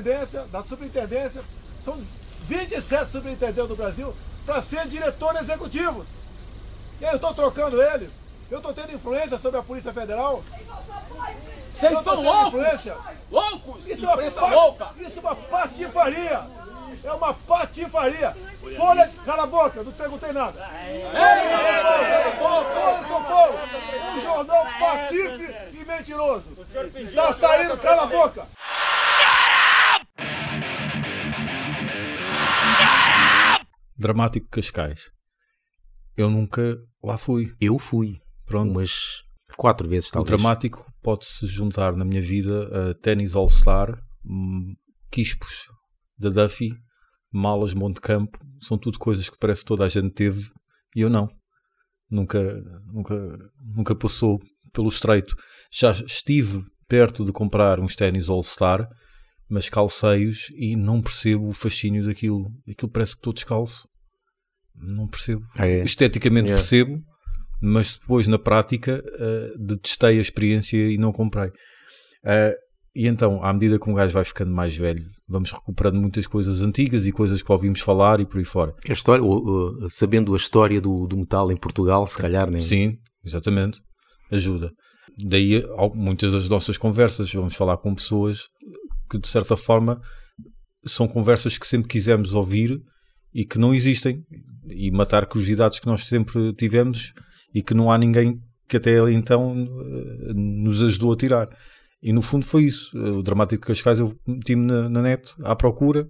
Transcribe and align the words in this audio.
superintendência, 0.00 0.40
da 0.50 0.62
superintendência, 0.62 1.42
são 1.84 1.98
27 2.42 3.10
superintendentes 3.12 3.68
do 3.68 3.76
Brasil, 3.76 4.14
para 4.46 4.60
ser 4.62 4.86
diretor 4.88 5.36
executivo. 5.36 6.06
E 7.00 7.04
aí 7.04 7.12
eu 7.12 7.16
estou 7.16 7.34
trocando 7.34 7.80
ele. 7.80 8.10
Eu 8.50 8.58
estou 8.58 8.72
tendo 8.72 8.92
influência 8.92 9.38
sobre 9.38 9.60
a 9.60 9.62
Polícia 9.62 9.92
Federal. 9.92 10.42
Vocês 11.72 11.92
são 11.92 12.16
tendo 12.16 12.22
loucos! 12.22 12.46
influência. 12.48 12.96
Loucos! 13.30 13.86
Isso 13.86 14.04
é 14.04 14.08
uma, 14.08 14.14
Imprensa 14.14 14.40
pa- 14.40 14.46
louca! 14.48 14.90
isso 14.98 15.18
é 15.18 15.22
uma 15.22 15.36
patifaria. 15.36 16.42
É 17.04 17.12
uma 17.12 17.32
patifaria. 17.32 18.36
Folha, 18.76 19.10
cala 19.24 19.44
a 19.44 19.46
boca, 19.46 19.82
não 19.82 19.92
te 19.92 19.96
perguntei 19.96 20.32
nada. 20.32 20.60
Folha 22.38 22.98
de 22.98 23.08
São 23.08 23.24
Paulo, 23.24 23.58
um 24.16 24.20
jornal 24.20 24.66
patife 24.80 25.54
e 25.72 25.84
mentiroso. 25.84 26.44
Está 26.96 27.32
saindo, 27.34 27.78
cala 27.78 28.02
a 28.02 28.06
boca. 28.06 28.46
Dramático 34.00 34.48
Cascais. 34.48 35.10
Eu 36.16 36.30
nunca 36.30 36.78
lá 37.02 37.16
fui. 37.18 37.52
Eu 37.60 37.78
fui. 37.78 38.16
Pronto. 38.46 38.70
Umas 38.70 39.22
quatro 39.56 39.86
vezes, 39.86 40.08
O 40.08 40.12
talvez. 40.12 40.28
dramático 40.30 40.84
pode-se 41.02 41.46
juntar 41.46 41.94
na 41.94 42.04
minha 42.04 42.22
vida 42.22 42.90
a 42.90 42.94
ténis 42.94 43.34
All-Star, 43.34 44.00
hum, 44.24 44.74
quispos 45.10 45.66
da 46.18 46.30
Duffy, 46.30 46.70
malas 47.30 47.74
Monte 47.74 48.00
Campo, 48.00 48.38
são 48.58 48.78
tudo 48.78 48.98
coisas 48.98 49.28
que 49.28 49.38
parece 49.38 49.60
que 49.60 49.66
toda 49.66 49.84
a 49.84 49.88
gente 49.88 50.10
teve 50.12 50.48
e 50.96 51.02
eu 51.02 51.10
não. 51.10 51.28
Nunca, 52.10 52.40
nunca, 52.92 53.38
nunca 53.60 53.94
passou 53.94 54.40
pelo 54.72 54.88
estreito. 54.88 55.36
Já 55.70 55.92
estive 55.92 56.64
perto 56.88 57.24
de 57.24 57.32
comprar 57.32 57.78
uns 57.78 57.94
ténis 57.94 58.28
All-Star, 58.28 58.88
mas 59.50 59.68
calcei-os 59.68 60.46
e 60.56 60.76
não 60.76 61.02
percebo 61.02 61.48
o 61.48 61.52
fascínio 61.52 62.04
daquilo. 62.04 62.50
Aquilo 62.70 62.90
parece 62.90 63.12
que 63.12 63.18
estou 63.18 63.32
descalço. 63.32 63.86
Não 64.74 65.06
percebo. 65.08 65.42
Ah, 65.58 65.66
é? 65.66 65.82
Esteticamente 65.82 66.46
Yeah. 66.46 66.60
percebo, 66.62 67.02
mas 67.60 67.98
depois 67.98 68.26
na 68.26 68.38
prática 68.38 69.02
eh, 69.18 69.52
detestei 69.58 70.18
a 70.18 70.22
experiência 70.22 70.76
e 70.90 70.96
não 70.96 71.12
comprei. 71.12 71.50
Eh, 72.24 72.54
e 72.94 73.06
então, 73.06 73.42
à 73.44 73.52
medida 73.52 73.78
que 73.78 73.88
um 73.88 73.94
gajo 73.94 74.12
vai 74.14 74.24
ficando 74.24 74.50
mais 74.52 74.76
velho, 74.76 75.04
vamos 75.28 75.52
recuperando 75.52 76.00
muitas 76.00 76.26
coisas 76.26 76.60
antigas 76.62 77.06
e 77.06 77.12
coisas 77.12 77.42
que 77.42 77.52
ouvimos 77.52 77.80
falar 77.80 78.20
e 78.20 78.26
por 78.26 78.38
aí 78.38 78.44
fora. 78.44 78.74
A 78.88 78.92
história, 78.92 79.22
o- 79.22 79.84
o- 79.84 79.90
sabendo 79.90 80.32
a 80.34 80.36
história 80.36 80.80
do, 80.80 81.06
do 81.06 81.16
metal 81.16 81.52
em 81.52 81.56
Portugal, 81.56 82.06
se 82.06 82.16
calhar, 82.16 82.50
nem. 82.50 82.60
Sim, 82.62 82.96
exatamente. 83.24 83.80
Ajuda. 84.32 84.72
Daí 85.22 85.62
muitas 85.94 86.32
das 86.32 86.48
nossas 86.48 86.78
conversas, 86.78 87.32
vamos 87.32 87.54
falar 87.54 87.76
com 87.76 87.94
pessoas 87.94 88.44
que 89.10 89.18
de 89.18 89.28
certa 89.28 89.56
forma 89.56 90.00
são 90.86 91.08
conversas 91.08 91.58
que 91.58 91.66
sempre 91.66 91.88
quisemos 91.88 92.32
ouvir 92.32 92.80
e 93.34 93.44
que 93.44 93.58
não 93.58 93.74
existem 93.74 94.24
e 94.68 94.90
matar 94.90 95.26
curiosidades 95.26 95.78
que 95.80 95.86
nós 95.86 96.06
sempre 96.06 96.52
tivemos 96.54 97.12
e 97.54 97.62
que 97.62 97.74
não 97.74 97.90
há 97.90 97.98
ninguém 97.98 98.40
que 98.68 98.76
até 98.76 98.98
então 99.10 99.52
eh, 99.52 100.32
nos 100.34 100.80
ajudou 100.80 101.12
a 101.12 101.16
tirar. 101.16 101.48
E 102.02 102.12
no 102.12 102.22
fundo 102.22 102.46
foi 102.46 102.62
isso. 102.64 102.96
O 102.96 103.22
Dramático 103.22 103.62
de 103.62 103.66
Cascais 103.66 103.98
eu 103.98 104.16
meti-me 104.26 104.64
na, 104.64 104.88
na 104.88 105.02
net 105.02 105.34
à 105.42 105.54
procura, 105.56 106.08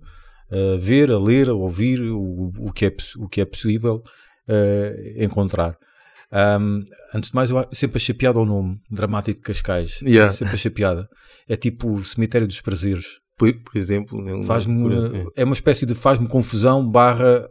a 0.50 0.76
ver, 0.78 1.10
a 1.10 1.18
ler, 1.18 1.48
a 1.48 1.54
ouvir 1.54 2.00
o, 2.02 2.52
o, 2.58 2.72
que, 2.72 2.86
é, 2.86 2.96
o 3.16 3.28
que 3.28 3.40
é 3.40 3.44
possível 3.44 4.02
eh, 4.46 5.24
encontrar. 5.24 5.76
Um, 6.32 6.84
antes 7.14 7.30
de 7.30 7.34
mais, 7.34 7.50
eu 7.50 7.66
sempre 7.72 7.96
achei 7.96 8.14
piada 8.14 8.38
ao 8.38 8.46
nome, 8.46 8.78
Dramático 8.90 9.38
de 9.38 9.42
Cascais. 9.44 10.00
Yeah. 10.02 10.30
Sempre 10.30 10.54
achei 10.54 10.70
piada. 10.70 11.08
É 11.48 11.56
tipo 11.56 11.90
o 11.92 12.04
Cemitério 12.04 12.46
dos 12.46 12.60
Prazeres. 12.60 13.06
Por, 13.36 13.52
por 13.64 13.76
exemplo, 13.76 14.22
né, 14.22 14.42
Faz-me, 14.44 14.82
por- 14.82 14.92
é. 14.92 15.24
é 15.42 15.44
uma 15.44 15.54
espécie 15.54 15.86
de 15.86 15.94
faz-me 15.94 16.28
confusão 16.28 16.86
barra 16.88 17.48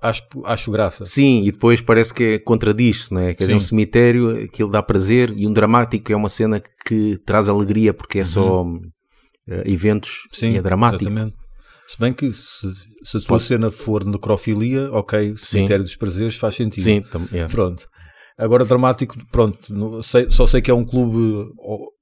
acho, 0.00 0.22
acho 0.44 0.70
graça. 0.70 1.04
Sim, 1.04 1.42
e 1.44 1.50
depois 1.52 1.80
parece 1.80 2.14
que 2.14 2.22
é- 2.22 2.38
contradiz-se, 2.38 3.12
não 3.12 3.20
é? 3.20 3.34
Quer 3.34 3.44
dizer, 3.44 3.52
Sim. 3.52 3.56
um 3.56 3.60
cemitério, 3.60 4.44
aquilo 4.44 4.70
dá 4.70 4.82
prazer, 4.82 5.32
e 5.36 5.46
um 5.46 5.52
dramático 5.52 6.10
é 6.12 6.16
uma 6.16 6.28
cena 6.28 6.62
que 6.86 7.18
traz 7.26 7.48
alegria, 7.48 7.92
porque 7.92 8.20
é 8.20 8.24
só 8.24 8.64
eh, 9.48 9.64
eventos 9.66 10.10
Uhum. 10.10 10.28
Sim, 10.32 10.50
e 10.52 10.56
é 10.56 10.62
dramático. 10.62 11.02
exatamente. 11.04 11.36
Se 11.88 11.98
bem 11.98 12.12
que 12.12 12.32
se, 12.32 12.72
se 13.02 13.16
a 13.16 13.20
tua 13.20 13.38
cena 13.40 13.70
for 13.70 14.04
necrofilia, 14.04 14.90
ok, 14.92 15.34
Cemitério 15.36 15.82
dos 15.84 15.96
Prazeres 15.96 16.36
faz 16.36 16.54
sentido. 16.54 16.84
Sim, 16.84 17.02
tam- 17.02 17.28
é. 17.32 17.46
Pronto. 17.48 17.86
Agora, 18.42 18.64
dramático, 18.64 19.16
pronto, 19.30 19.72
não 19.72 20.02
sei- 20.02 20.30
só 20.30 20.46
sei 20.46 20.60
que 20.60 20.70
é 20.70 20.74
um 20.74 20.84
clube, 20.84 21.48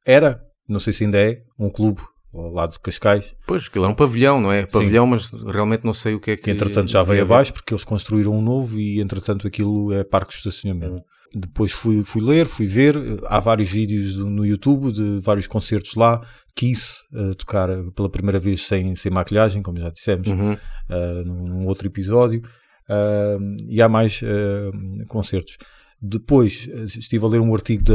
era, 0.06 0.41
não 0.69 0.81
sei 0.81 0.93
se 0.93 1.05
ainda 1.05 1.19
é, 1.19 1.39
um 1.59 1.69
clube 1.69 2.01
ao 2.33 2.53
lado 2.53 2.73
de 2.73 2.81
Cascais, 2.81 3.33
Pois, 3.47 3.67
aquilo 3.67 3.84
é 3.84 3.89
um 3.89 3.95
pavilhão, 3.95 4.41
não 4.41 4.53
é? 4.53 4.65
Pavilhão, 4.67 5.06
mas 5.06 5.31
realmente 5.33 5.84
não 5.84 5.93
sei 5.93 6.15
o 6.15 6.21
que 6.21 6.31
é 6.33 6.37
que. 6.37 6.45
que 6.45 6.51
entretanto 6.51 6.91
já 6.91 7.03
veio 7.03 7.23
abaixo 7.23 7.53
porque 7.53 7.75
eles 7.75 7.83
construíram 7.84 8.33
um 8.33 8.41
novo 8.41 8.78
e 8.78 9.01
entretanto 9.01 9.47
aquilo 9.47 9.93
é 9.93 10.05
parque 10.05 10.31
de 10.33 10.39
estacionamento. 10.39 11.03
Depois 11.34 11.71
fui, 11.73 12.03
fui 12.03 12.21
ler, 12.23 12.47
fui 12.47 12.67
ver, 12.67 12.97
há 13.27 13.39
vários 13.39 13.69
vídeos 13.71 14.17
no 14.17 14.45
YouTube 14.45 14.91
de 14.93 15.19
vários 15.21 15.47
concertos 15.47 15.95
lá, 15.95 16.21
Kiss 16.57 17.03
a 17.15 17.34
tocar 17.34 17.69
pela 17.95 18.09
primeira 18.11 18.39
vez 18.41 18.67
sem, 18.67 18.97
sem 18.97 19.12
maquilhagem, 19.12 19.62
como 19.62 19.78
já 19.78 19.91
dissemos, 19.91 20.27
Uhum. 20.28 20.53
uh, 20.55 21.25
num, 21.25 21.47
num 21.47 21.67
outro 21.69 21.87
episódio, 21.87 22.43
uh, 22.89 23.57
e 23.69 23.81
há 23.81 23.89
mais 23.89 24.21
uh, 24.22 25.07
concertos. 25.09 25.57
Depois 26.03 26.66
uh, 26.72 26.84
estive 26.84 27.25
a 27.25 27.28
ler 27.28 27.41
um 27.41 27.55
artigo 27.55 27.84
da, 27.84 27.94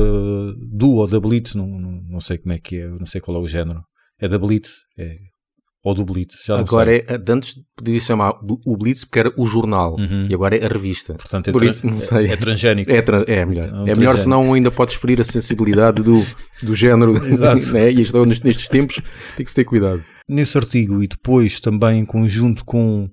do 0.58 0.92
ou 0.92 1.08
da 1.08 1.20
Blitz, 1.20 1.56
não, 1.56 1.68
não, 1.68 2.02
não 2.10 2.20
sei 2.20 2.38
como 2.38 2.54
é 2.54 2.60
que 2.60 2.78
é, 2.78 2.88
não 2.88 3.06
sei 3.06 3.20
qual 3.22 3.38
é 3.38 3.40
o 3.40 3.48
género. 3.48 3.82
É 4.20 4.28
da 4.28 4.38
Blitz, 4.38 4.76
é, 4.98 5.18
ou 5.84 5.94
do 5.94 6.06
Blitz, 6.06 6.38
já 6.46 6.54
não 6.56 6.62
Agora, 6.62 6.90
sei. 6.92 7.04
é, 7.08 7.18
de 7.18 7.32
antes 7.32 7.56
podia 7.76 8.00
chamar 8.00 8.34
o 8.66 8.78
Blitz 8.78 9.04
porque 9.06 9.20
era 9.20 9.34
o 9.38 9.46
jornal, 9.46 9.96
Uhum. 10.00 10.28
e 10.30 10.34
agora 10.34 10.56
é 10.56 10.66
a 10.66 10.68
revista. 10.70 11.14
Portanto, 11.16 11.50
é, 11.50 11.52
Por 11.52 11.64
isso, 11.64 11.86
não 11.88 12.00
sei. 12.00 12.28
é, 12.28 12.34
é 12.34 12.36
transgénico. 12.38 12.92
É, 12.92 13.02
tra- 13.02 13.26
é 13.28 13.44
melhor. 13.46 13.68
É 13.70 13.74
um 13.74 13.88
É 13.88 13.96
melhor, 13.96 14.18
senão 14.18 14.54
ainda 14.54 14.72
podes 14.72 14.96
ferir 14.96 15.20
a 15.20 15.24
sensibilidade 15.24 16.02
do, 16.04 16.24
do 16.64 16.74
género. 16.76 17.18
Exato. 17.26 17.74
né? 17.74 17.92
E 17.92 17.96
nestes, 17.96 18.42
nestes 18.42 18.70
tempos 18.70 19.02
tem 19.36 19.44
que 19.44 19.52
se 19.52 19.56
ter 19.56 19.64
cuidado. 19.66 20.04
Nesse 20.28 20.58
artigo 20.58 21.04
e 21.04 21.08
depois 21.08 21.60
também 21.60 22.00
em 22.00 22.06
conjunto 22.06 22.64
com 22.66 23.08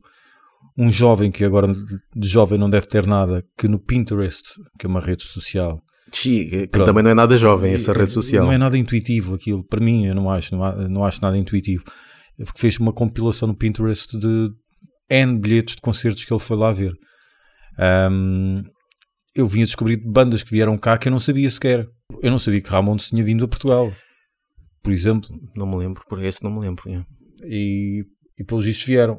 um 0.76 0.90
jovem 0.90 1.30
que 1.30 1.44
agora 1.44 1.68
de 1.68 2.28
jovem 2.28 2.58
não 2.58 2.70
deve 2.70 2.86
ter 2.86 3.06
nada, 3.06 3.44
que 3.58 3.68
no 3.68 3.78
Pinterest, 3.78 4.42
que 4.78 4.86
é 4.86 4.88
uma 4.88 5.00
rede 5.00 5.22
social, 5.22 5.82
Xi, 6.12 6.44
que 6.46 6.66
Pronto. 6.68 6.86
também 6.86 7.02
não 7.02 7.10
é 7.10 7.14
nada 7.14 7.36
jovem 7.38 7.72
essa 7.72 7.92
rede 7.92 8.10
social. 8.10 8.44
Não 8.44 8.52
é 8.52 8.58
nada 8.58 8.76
intuitivo 8.76 9.34
aquilo, 9.34 9.64
para 9.66 9.80
mim 9.80 10.06
eu 10.06 10.14
não 10.14 10.30
acho, 10.30 10.54
não, 10.56 11.04
acho 11.04 11.20
nada 11.22 11.36
intuitivo. 11.36 11.84
Fez 12.56 12.78
uma 12.78 12.92
compilação 12.92 13.48
no 13.48 13.56
Pinterest 13.56 14.18
de 14.18 14.50
N 15.08 15.38
bilhetes 15.38 15.76
de 15.76 15.80
concertos 15.80 16.24
que 16.24 16.32
ele 16.32 16.40
foi 16.40 16.56
lá 16.56 16.70
ver. 16.72 16.92
Ahm, 17.78 18.62
eu 19.34 19.46
vim 19.46 19.62
a 19.62 19.64
descobrir 19.64 19.98
bandas 20.04 20.42
que 20.42 20.50
vieram 20.50 20.76
cá 20.76 20.98
que 20.98 21.08
eu 21.08 21.12
não 21.12 21.18
sabia 21.18 21.48
sequer. 21.48 21.86
Eu 22.22 22.30
não 22.30 22.38
sabia 22.38 22.60
que 22.60 22.68
Ramones 22.68 23.08
tinha 23.08 23.24
vindo 23.24 23.44
a 23.44 23.48
Portugal, 23.48 23.92
por 24.82 24.92
exemplo. 24.92 25.28
Não 25.56 25.66
me 25.66 25.76
lembro, 25.76 26.02
por 26.08 26.22
esse 26.22 26.42
não 26.42 26.52
me 26.52 26.60
lembro. 26.60 26.82
é. 26.90 27.04
e, 27.46 28.04
e 28.38 28.44
pelos 28.44 28.64
vistos 28.64 28.86
vieram. 28.86 29.18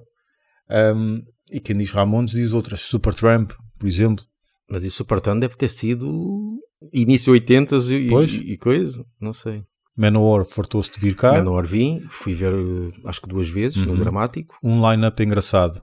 Um, 0.70 1.22
e 1.54 1.60
quem 1.60 1.78
diz 1.78 1.92
Ramones 1.92 2.32
diz 2.32 2.52
outras, 2.54 2.82
Supertramp, 2.82 3.52
por 3.80 3.88
exemplo. 3.88 4.24
Mas 4.70 4.84
isso 4.84 4.98
Supertramp 4.98 5.40
deve 5.40 5.56
ter 5.56 5.70
sido 5.70 6.58
início 6.92 7.32
80 7.34 7.78
e, 7.92 8.08
Pois. 8.08 8.32
e, 8.34 8.54
e 8.54 8.58
coisa, 8.58 9.06
não 9.22 9.32
sei. 9.34 9.64
Manowar 9.96 10.44
fartou-se 10.46 10.90
de 10.92 11.00
vir 11.00 11.16
cá. 11.16 11.34
Menor 11.34 11.66
vim, 11.66 12.02
fui 12.10 12.34
ver 12.34 12.54
acho 13.06 13.22
que 13.22 13.28
duas 13.28 13.48
vezes 13.48 13.84
no 13.86 13.92
Uhum. 13.94 14.00
dramático. 14.00 14.56
Um 14.64 14.90
line-up 14.90 15.22
engraçado. 15.22 15.82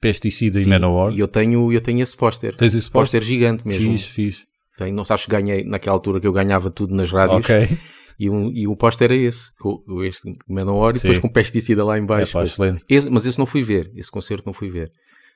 Pesticida 0.00 0.60
e 0.60 0.64
Sim, 0.64 0.70
Manowar. 0.70 1.12
E 1.12 1.18
eu 1.18 1.26
tenho, 1.26 1.72
eu 1.72 1.80
tenho 1.80 2.00
esse 2.02 2.16
póster. 2.16 2.54
Tens 2.54 2.74
esse 2.74 2.88
póster? 2.88 3.20
Gigante 3.22 3.66
mesmo. 3.66 3.90
Fiz, 3.92 4.04
fiz. 4.06 4.46
Tenho, 4.76 4.94
não 4.94 5.02
acho 5.08 5.24
que 5.24 5.30
ganhei 5.32 5.64
naquela 5.64 5.96
altura 5.96 6.20
que 6.20 6.26
eu 6.26 6.32
ganhava 6.32 6.70
tudo 6.70 6.94
nas 6.94 7.10
rádios. 7.10 7.40
Ok. 7.40 7.76
E, 8.20 8.30
um, 8.30 8.50
e 8.52 8.66
o 8.68 8.76
póster 8.76 9.10
é 9.10 9.16
esse, 9.16 9.52
com, 9.58 9.82
este 10.04 10.32
Menor 10.48 10.90
e 10.94 11.00
depois 11.00 11.18
com 11.18 11.28
pesticida 11.28 11.84
lá 11.84 11.98
em 11.98 12.02
É 12.02 12.06
baixo. 12.06 12.32
pá, 12.32 12.44
excelente. 12.44 12.84
Esse- 12.88 13.08
mas 13.10 13.26
esse 13.26 13.38
não 13.38 13.46
fui 13.46 13.62
ver, 13.62 13.90
esse 13.96 14.10
concerto 14.10 14.44
não 14.46 14.52
fui 14.52 14.68
ver. 14.70 14.90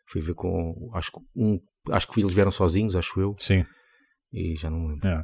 Fui 0.08 0.20
ver 0.20 0.34
com, 0.34 0.90
acho 0.94 1.10
que 1.12 1.18
um, 1.36 1.58
acho 1.90 2.08
que 2.08 2.20
eles 2.20 2.34
vieram 2.34 2.50
sozinhos, 2.50 2.94
acho 2.96 3.20
eu, 3.20 3.34
Sim. 3.38 3.64
e 4.32 4.54
já 4.56 4.68
não 4.70 4.78
me 4.80 4.88
lembro. 4.92 5.08
É. 5.08 5.22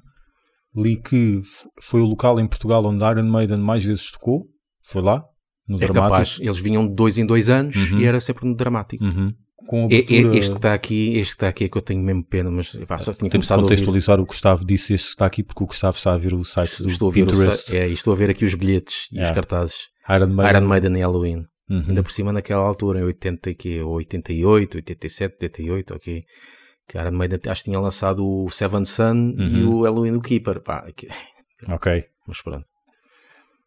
Li 0.77 0.97
que 1.01 1.41
foi 1.83 2.01
o 2.01 2.05
local 2.07 2.39
em 2.39 2.47
Portugal 2.47 2.85
onde 2.85 3.05
Iron 3.05 3.25
Maiden 3.31 3.59
mais 3.59 3.85
vezes 3.85 4.11
tocou. 4.11 4.47
Foi 4.85 5.03
lá, 5.03 5.23
no 5.67 5.77
É 5.77 5.81
Dramático. 5.81 6.01
capaz, 6.11 6.39
eles 6.41 6.59
vinham 6.61 6.87
de 6.89 6.95
dois 6.95 7.19
em 7.19 7.27
dois 7.27 7.49
anos 7.51 7.75
Uhum. 7.77 7.99
e 8.01 8.05
era 8.07 8.21
sempre 8.21 8.47
no 8.47 8.55
dramático. 8.55 9.05
Uhum. 9.05 9.33
Com 9.67 9.89
É- 9.91 9.97
é- 9.97 9.99
abertura... 9.99 10.39
este 10.39 10.51
que 10.53 10.59
está 10.59 10.73
aqui, 10.75 11.19
este 11.19 11.31
está 11.33 11.49
aqui 11.49 11.65
é 11.65 11.69
que 11.69 11.77
eu 11.77 11.83
tenho 11.83 12.03
mesmo 12.03 12.25
pena, 12.25 12.51
mas 12.51 12.75
epá, 12.75 12.97
só 12.97 13.13
tinha 13.13 13.29
Temos 13.29 13.31
que 13.31 13.31
começado 13.33 13.59
a 13.59 13.63
ouvir. 13.63 13.75
contextualizar 13.75 14.21
o 14.21 14.25
Gustavo 14.25 14.65
disse 14.65 14.95
este 14.95 15.09
está 15.09 15.27
aqui 15.27 15.43
porque 15.43 15.63
o 15.65 15.67
Gustavo 15.67 15.97
está 15.97 16.15
a 16.15 16.17
ver 16.17 16.33
o 16.33 16.43
site 16.45 16.83
do 16.83 16.89
Estou 16.89 17.09
a, 17.11 17.13
ver 17.13 17.23
o 17.25 17.27
Pinterest. 17.27 17.71
sa- 17.71 17.77
é, 17.77 17.89
estou 17.89 18.13
a 18.15 18.17
ver 18.17 18.31
aqui 18.31 18.45
os 18.47 18.55
bilhetes 18.55 19.09
e 19.13 19.17
os 19.17 19.19
Yeah. 19.19 19.35
cartazes. 19.35 19.77
Iron 20.09 20.29
Maiden. 20.29 20.57
Iron 20.57 20.69
Maiden 20.69 20.97
e 20.97 21.01
Halloween. 21.01 21.45
Uhum. 21.71 21.85
Ainda 21.89 22.03
por 22.03 22.11
cima 22.13 22.33
naquela 22.33 22.63
altura, 22.63 23.01
em 23.01 23.05
80, 23.05 23.51
e 23.51 23.55
quê? 23.55 23.83
88, 23.83 24.77
87, 24.77 25.37
88, 25.43 25.95
ok. 25.95 26.23
Que 26.89 26.99
Iron 26.99 27.13
Maiden 27.13 27.39
acho 27.47 27.61
que 27.63 27.71
tinha 27.71 27.79
lançado 27.81 28.27
o 28.27 28.49
Seven 28.49 28.85
Sun 28.85 29.35
e 29.39 29.63
Uhum. 29.63 29.75
o 29.75 29.83
Halloween 29.85 30.13
do 30.13 30.21
Keeper. 30.23 30.61
Pá, 30.63 30.87
que- 30.97 31.09
Ok. 31.69 32.05
mas 32.27 32.41
pronto. 32.43 32.65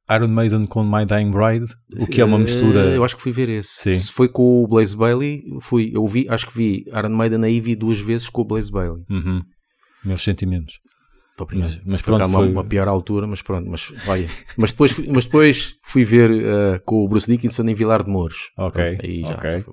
Iron 0.09 0.27
Maiden 0.27 0.65
com 0.65 0.83
My 0.83 1.05
Dying 1.05 1.31
Bride, 1.31 1.71
o 1.97 2.05
que 2.07 2.19
é 2.19 2.25
uma 2.25 2.37
mistura. 2.39 2.89
Eh, 2.91 2.97
Eu 2.97 3.03
acho 3.03 3.15
que 3.15 3.21
fui 3.21 3.31
ver 3.31 3.47
esse. 3.47 3.69
Sim. 3.69 3.93
Se 3.93 4.11
foi 4.11 4.27
com 4.27 4.63
o 4.63 4.67
Blaze 4.67 4.97
Bailey, 4.97 5.41
fui, 5.61 5.91
eu 5.95 6.05
vi, 6.05 6.27
acho 6.27 6.47
que 6.47 6.53
vi 6.57 6.83
Iron 6.87 7.09
Maiden 7.15 7.43
aí 7.45 7.59
vi 7.61 7.75
duas 7.75 7.99
vezes 8.01 8.27
com 8.27 8.41
o 8.41 8.45
Blaze 8.45 8.69
Bailey. 8.71 9.03
Uhum. 9.09 9.41
Meus 10.03 10.21
sentimentos. 10.23 10.73
Mas, 11.53 11.81
mas 11.85 12.01
pronto, 12.01 12.25
uma, 12.27 12.39
foi. 12.39 12.49
uma 12.49 12.63
pior 12.63 12.87
altura, 12.87 13.25
mas 13.25 13.41
pronto, 13.41 13.67
mas 13.69 13.91
olha. 14.07 14.27
mas, 14.57 14.71
depois, 14.71 14.91
fui- 14.91 15.07
mas 15.11 15.25
depois 15.25 15.75
fui 15.83 16.03
ver 16.05 16.29
eh, 16.31 16.79
com 16.85 17.03
o 17.03 17.07
Bruce 17.07 17.29
Dickinson 17.31 17.63
em 17.63 17.73
Vilar 17.73 18.03
de 18.03 18.09
Mouros. 18.11 18.51
Ok, 18.57 18.83
Pronto, 18.83 19.05
aí 19.05 19.21
já. 19.21 19.29
ok. 19.33 19.65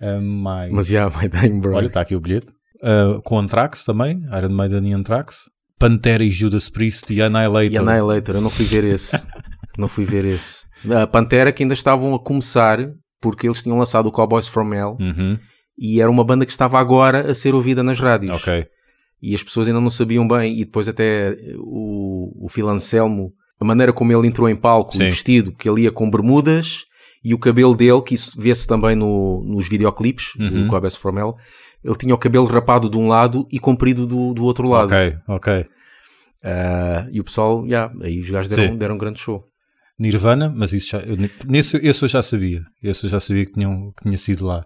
Ah, 0.00 0.20
mais- 0.20 0.72
Mas 0.72 0.86
já, 0.88 1.08
My 1.08 1.28
Dying 1.28 1.60
Bride. 1.60 1.76
Olha, 1.76 1.86
está 1.86 2.00
aqui 2.00 2.16
o 2.16 2.20
bilhete. 2.20 2.48
Ah, 2.82 3.20
com 3.22 3.38
Anthrax 3.38 3.84
também, 3.84 4.24
Iron 4.36 4.48
Maiden 4.52 4.88
e 4.90 4.92
Anthrax. 4.92 5.48
Pantera 5.78 6.24
e 6.24 6.30
Judas 6.30 6.68
Priest 6.68 7.12
e 7.12 7.20
Annihilator. 7.22 7.72
E 7.72 7.76
Annihilator, 7.78 8.34
eu 8.36 8.40
não 8.40 8.50
fui 8.50 8.64
ver 8.64 8.84
esse. 8.84 9.16
não 9.78 9.88
fui 9.88 10.04
ver 10.04 10.24
esse. 10.24 10.64
A 11.00 11.06
Pantera 11.06 11.52
que 11.52 11.62
ainda 11.62 11.74
estavam 11.74 12.14
a 12.14 12.18
começar, 12.18 12.78
porque 13.20 13.46
eles 13.46 13.62
tinham 13.62 13.78
lançado 13.78 14.06
o 14.06 14.12
Cowboys 14.12 14.48
from 14.48 14.72
Hell 14.74 14.96
Uhum, 15.00 15.38
e 15.78 16.00
era 16.00 16.10
uma 16.10 16.24
banda 16.24 16.44
que 16.44 16.50
estava 16.52 16.78
agora 16.80 17.30
a 17.30 17.34
ser 17.34 17.54
ouvida 17.54 17.82
nas 17.84 17.98
rádios. 18.00 18.36
Ok. 18.36 18.66
E 19.22 19.34
as 19.34 19.42
pessoas 19.42 19.68
ainda 19.68 19.80
não 19.80 19.88
sabiam 19.90 20.26
bem. 20.26 20.58
E 20.58 20.64
depois 20.64 20.88
até 20.88 21.36
o, 21.58 22.46
o 22.46 22.48
Phil 22.48 22.68
Anselmo, 22.68 23.32
a 23.60 23.64
maneira 23.64 23.92
como 23.92 24.12
ele 24.12 24.26
entrou 24.26 24.48
em 24.48 24.56
palco, 24.56 24.96
Sim. 24.96 25.04
vestido, 25.04 25.52
que 25.52 25.68
ele 25.68 25.82
ia 25.82 25.92
com 25.92 26.10
bermudas 26.10 26.84
e 27.24 27.32
o 27.32 27.38
cabelo 27.38 27.76
dele, 27.76 28.02
que 28.02 28.14
isso 28.16 28.38
vê-se 28.40 28.66
também 28.66 28.96
no, 28.96 29.44
nos 29.44 29.68
videoclipes 29.68 30.34
Uhum. 30.34 30.48
do 30.64 30.66
Cowboys 30.66 30.96
from 30.96 31.16
Hell, 31.18 31.34
ele 31.84 31.94
tinha 31.96 32.14
o 32.14 32.18
cabelo 32.18 32.46
rapado 32.46 32.90
de 32.90 32.96
um 32.98 33.06
lado 33.06 33.46
e 33.52 33.60
comprido 33.60 34.06
do, 34.06 34.34
do 34.34 34.42
outro 34.44 34.68
lado. 34.68 34.86
Ok, 34.92 35.16
ok. 35.28 35.66
Ah, 36.44 37.06
e 37.12 37.20
o 37.20 37.24
pessoal, 37.24 37.64
já, 37.68 37.92
aí 38.02 38.18
os 38.18 38.28
gajos 38.28 38.50
deram, 38.54 38.72
Sim. 38.72 38.78
deram 38.78 38.94
um 38.96 38.98
grande 38.98 39.20
show. 39.20 39.44
Nirvana, 39.98 40.52
mas 40.54 40.72
isso 40.72 40.90
já, 40.90 40.98
eu, 40.98 41.16
nesse, 41.46 41.76
esse 41.76 42.02
eu 42.02 42.08
já 42.08 42.22
sabia. 42.22 42.62
Esse 42.82 43.06
eu 43.06 43.10
já 43.10 43.20
sabia 43.20 43.46
que, 43.46 43.52
tinham, 43.52 43.92
que 43.96 44.02
tinha 44.02 44.18
sido 44.18 44.44
lá. 44.44 44.64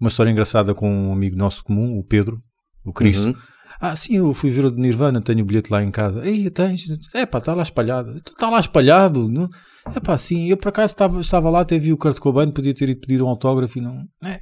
Uma 0.00 0.08
história 0.08 0.30
engraçada 0.30 0.74
com 0.74 0.90
um 0.90 1.12
amigo 1.12 1.36
nosso 1.36 1.62
comum, 1.62 1.98
o 1.98 2.04
Pedro, 2.04 2.38
o 2.84 2.92
Cristo. 2.92 3.26
Uhum. 3.26 3.34
Ah, 3.80 3.96
sim, 3.96 4.16
eu 4.16 4.34
fui 4.34 4.50
ver 4.50 4.64
o 4.66 4.70
de 4.70 4.78
Nirvana, 4.80 5.20
tenho 5.22 5.40
o 5.40 5.44
bilhete 5.44 5.72
lá 5.72 5.82
em 5.82 5.90
casa. 5.90 6.22
Ei, 6.24 6.50
tens? 6.50 6.84
É 7.14 7.24
pá, 7.24 7.38
está 7.38 7.54
lá 7.54 7.62
espalhado. 7.62 8.14
Está 8.16 8.50
lá 8.50 8.60
espalhado. 8.60 9.28
Não? 9.28 9.48
É 9.94 10.00
pá, 10.00 10.18
sim. 10.18 10.48
Eu 10.48 10.56
por 10.58 10.68
acaso 10.68 10.92
estava, 10.92 11.20
estava 11.20 11.48
lá, 11.48 11.60
até 11.60 11.78
vi 11.78 11.92
o 11.92 11.96
Kurt 11.96 12.18
Cobain, 12.18 12.50
podia 12.50 12.74
ter 12.74 12.88
ido 12.90 13.00
pedir 13.00 13.22
um 13.22 13.28
autógrafo 13.28 13.78
e 13.78 13.80
não. 13.80 14.04
É. 14.22 14.40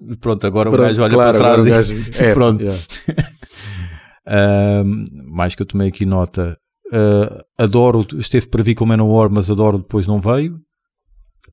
E 0.00 0.16
pronto, 0.16 0.46
agora 0.46 0.68
o 0.70 0.72
gajo 0.72 1.02
olha 1.02 1.12
claro, 1.14 1.38
para 1.38 1.38
trás 1.38 1.66
agora 1.66 1.82
e... 1.82 1.94
gajo- 1.94 2.10
é, 2.24 2.32
Pronto. 2.32 2.64
já. 2.64 2.72
Ahm, 4.26 5.04
mais 5.30 5.54
que 5.54 5.62
eu 5.62 5.66
tomei 5.66 5.88
aqui 5.88 6.06
nota. 6.06 6.56
Ah, 6.92 7.44
adoro, 7.58 8.06
esteve 8.18 8.46
para 8.48 8.62
vir 8.62 8.74
com 8.74 8.84
o 8.84 8.88
Manowar, 8.88 9.30
mas 9.30 9.50
adoro 9.50 9.78
depois 9.78 10.06
não 10.06 10.20
veio. 10.20 10.58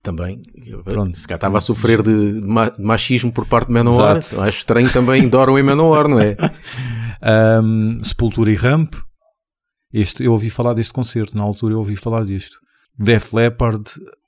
Também. 0.01 0.41
Pronto. 0.83 1.17
Se 1.17 1.27
cá 1.27 1.35
estava 1.35 1.57
a 1.57 1.61
sofrer 1.61 2.01
de, 2.01 2.33
de 2.39 2.47
ma- 2.47 2.69
de 2.69 2.81
machismo 2.81 3.31
por 3.31 3.45
parte 3.45 3.67
de 3.67 3.73
Manowar, 3.73 4.17
Exato. 4.17 4.41
acho 4.41 4.59
estranho 4.59 4.89
também 4.91 5.27
Doram 5.27 5.59
em 5.59 5.63
Manowar, 5.63 6.07
não 6.07 6.19
é? 6.19 6.35
Ahm, 7.21 8.01
Sepultura 8.03 8.51
e 8.51 8.55
Ramp. 8.55 8.95
Este, 9.91 10.23
eu 10.23 10.31
ouvi 10.31 10.49
falar 10.49 10.73
deste 10.73 10.93
concerto, 10.93 11.35
na 11.35 11.43
altura 11.43 11.73
eu 11.73 11.79
ouvi 11.79 11.95
falar 11.95 12.23
disto. 12.25 12.57
Def 12.97 13.33
Leppard, 13.33 13.83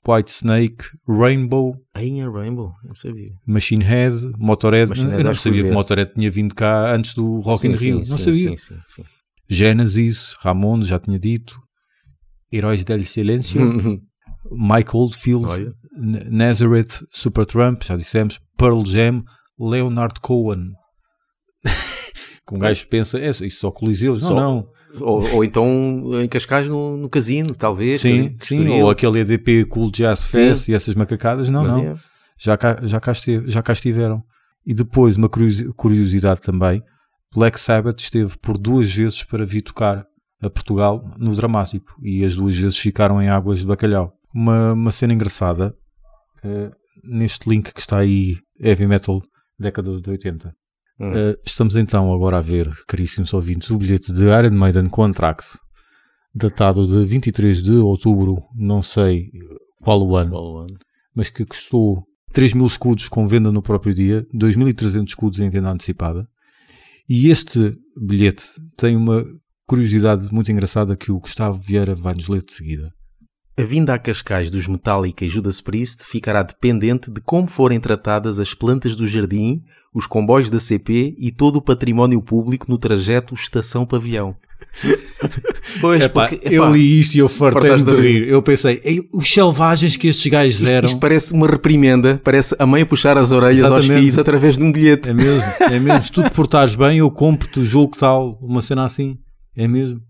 White 0.06 0.30
Snake, 0.30 0.84
Rainbow, 1.08 1.76
Aí 1.94 2.08
em 2.08 2.30
Rainbow, 2.30 2.72
não 2.84 2.94
sabia. 2.94 3.30
Machine 3.46 3.84
Head, 3.84 4.32
Motorhead. 4.38 4.88
Machine 4.88 5.10
Head, 5.10 5.24
não 5.24 5.34
sabia 5.34 5.62
que 5.62 5.70
o 5.70 5.74
Motorhead 5.74 6.12
tinha 6.14 6.30
vindo 6.30 6.54
cá 6.54 6.94
antes 6.94 7.14
do 7.14 7.40
Rock 7.40 7.66
in 7.66 7.72
Rio. 7.74 7.96
não 7.96 8.04
sim, 8.04 8.18
sabia. 8.18 8.56
Sim, 8.56 8.76
sim. 8.86 9.04
Genesis, 9.48 10.34
Ramones, 10.40 10.86
já 10.86 10.98
tinha 10.98 11.18
dito. 11.18 11.58
Heróis 12.52 12.82
del 12.84 13.04
Silêncio, 13.04 13.60
Mike 14.50 14.94
Oldfield, 14.96 15.46
Olha. 15.46 15.72
Nazareth, 16.30 17.04
Supertramp, 17.10 17.82
já 17.84 17.96
dissemos, 17.96 18.40
Pearl 18.56 18.84
Jam, 18.84 19.22
Leonard 19.58 20.20
Cohen. 20.20 20.70
que 22.46 22.54
um 22.54 22.58
gajo 22.58 22.86
pensa, 22.88 23.18
é, 23.18 23.30
isso 23.30 23.50
só 23.60 23.70
coliseus. 23.70 24.22
Não, 24.22 24.28
Só- 24.28 24.34
não. 24.34 24.68
ou, 25.00 25.34
ou 25.36 25.44
então 25.44 25.68
em 26.20 26.28
Cascais 26.28 26.66
no, 26.68 26.96
no 26.96 27.08
casino, 27.08 27.54
talvez. 27.54 28.00
Sim, 28.00 28.36
sim, 28.40 28.68
ou 28.68 28.90
aquele 28.90 29.20
EDP 29.20 29.64
Cool 29.66 29.90
Jazz 29.90 30.20
Sim. 30.20 30.30
Fest 30.38 30.68
e 30.68 30.74
essas 30.74 30.94
macacadas. 30.94 31.48
Não, 31.48 31.62
Mas 31.64 31.72
não. 31.76 31.84
é. 31.84 31.94
Já, 32.38 32.56
cá, 32.56 32.78
já, 32.82 32.98
cá 33.00 33.12
esteve- 33.12 33.48
já 33.48 33.62
cá 33.62 33.72
estiveram. 33.72 34.22
E 34.66 34.74
depois, 34.74 35.16
uma 35.16 35.28
curiosi- 35.28 35.72
curiosidade 35.74 36.40
também: 36.40 36.82
Black 37.34 37.58
Sabbath 37.60 38.00
esteve 38.00 38.36
por 38.38 38.58
duas 38.58 38.92
vezes 38.92 39.22
para 39.22 39.44
vir 39.44 39.62
tocar 39.62 40.04
a 40.42 40.50
Portugal 40.50 41.04
no 41.18 41.34
Dramático 41.36 41.94
e 42.02 42.24
as 42.24 42.34
duas 42.34 42.56
vezes 42.56 42.76
ficaram 42.78 43.22
em 43.22 43.28
Águas 43.28 43.60
de 43.60 43.66
Bacalhau. 43.66 44.12
Uma, 44.34 44.72
uma 44.72 44.90
cena 44.90 45.12
engraçada 45.12 45.74
eh, 46.42 46.70
neste 47.04 47.48
link 47.48 47.72
que 47.72 47.80
está 47.80 47.98
aí, 47.98 48.38
Heavy 48.58 48.86
Metal, 48.86 49.20
década 49.58 50.00
de 50.00 50.10
80. 50.10 50.54
Hum. 51.00 51.12
Eh, 51.12 51.36
estamos 51.44 51.76
então 51.76 52.12
agora 52.12 52.38
a 52.38 52.40
ver, 52.40 52.70
caríssimos 52.86 53.32
ouvintes, 53.32 53.70
o 53.70 53.78
bilhete 53.78 54.12
de 54.12 54.24
Iron 54.24 54.52
Maiden 54.52 54.88
com 54.88 55.04
Anthrax, 55.04 55.58
datado 56.34 56.86
de 56.86 57.04
23 57.06 57.62
de 57.62 57.72
outubro, 57.72 58.42
não 58.54 58.82
sei 58.82 59.30
qual 59.82 60.00
o 60.02 60.16
ano 60.16 60.30
Qual 60.30 60.52
o 60.52 60.58
ano? 60.58 60.78
mas 61.14 61.28
que 61.28 61.44
custou 61.44 62.04
3 62.32 62.54
mil 62.54 62.66
escudos 62.66 63.08
com 63.08 63.26
venda 63.26 63.52
no 63.52 63.62
próprio 63.62 63.94
dia, 63.94 64.26
2.300 64.34 65.08
escudos 65.08 65.40
em 65.40 65.50
venda 65.50 65.70
antecipada. 65.70 66.26
E 67.08 67.28
este 67.28 67.76
bilhete 68.00 68.44
tem 68.76 68.96
uma 68.96 69.24
curiosidade 69.66 70.32
muito 70.32 70.50
engraçada 70.50 70.96
que 70.96 71.12
o 71.12 71.20
Gustavo 71.20 71.60
Vieira 71.60 71.94
vai 71.94 72.14
nos 72.14 72.28
ler 72.28 72.42
de 72.42 72.52
seguida. 72.52 72.90
A 73.58 73.62
vinda 73.62 73.92
a 73.92 73.98
Cascais 73.98 74.50
dos 74.50 74.66
Metallica 74.66 75.24
e 75.24 75.28
Judas 75.28 75.60
Priest 75.60 76.06
ficará 76.06 76.42
dependente 76.42 77.10
de 77.10 77.20
como 77.20 77.46
forem 77.46 77.78
tratadas 77.78 78.40
as 78.40 78.54
plantas 78.54 78.96
do 78.96 79.06
jardim, 79.06 79.62
os 79.94 80.06
comboios 80.06 80.48
da 80.48 80.58
CP 80.58 81.14
e 81.18 81.30
todo 81.30 81.56
o 81.56 81.62
património 81.62 82.22
público 82.22 82.66
no 82.68 82.78
trajeto 82.78 83.34
estação-pavilhão. 83.34 84.34
Pois, 85.80 86.06
porque, 86.08 86.34
epá, 86.34 86.50
eu 86.50 86.72
li 86.72 87.00
isso 87.00 87.16
e 87.16 87.20
eu 87.20 87.28
fartei-me 87.28 87.84
de 87.84 87.94
rir. 87.96 88.28
Eu 88.28 88.42
pensei, 88.42 88.80
"Ei, 88.84 89.00
os 89.12 89.32
selvagens 89.32 89.96
que 89.96 90.08
estes 90.08 90.30
gajos 90.30 90.60
isto, 90.60 90.68
eram. 90.68 90.88
isto 90.88 90.98
parece 90.98 91.32
uma 91.32 91.46
reprimenda, 91.46 92.20
parece 92.22 92.54
a 92.58 92.66
mãe 92.66 92.82
a 92.82 92.86
puxar 92.86 93.16
as 93.16 93.30
orelhas 93.30 93.62
aos 93.62 93.78
Exatamente. 93.78 94.00
filhos 94.00 94.18
através 94.18 94.58
de 94.58 94.64
um 94.64 94.72
bilhete. 94.72 95.10
É 95.10 95.14
mesmo, 95.14 95.42
é 95.60 95.78
mesmo. 95.78 96.02
Se 96.02 96.12
tu 96.12 96.22
te 96.22 96.30
portares 96.30 96.74
bem, 96.74 96.98
eu 96.98 97.10
compro-te 97.10 97.60
o 97.60 97.64
jogo 97.64 97.96
tal, 97.96 98.38
uma 98.42 98.60
cena 98.60 98.84
assim. 98.84 99.16
É 99.56 99.68
mesmo. 99.68 100.00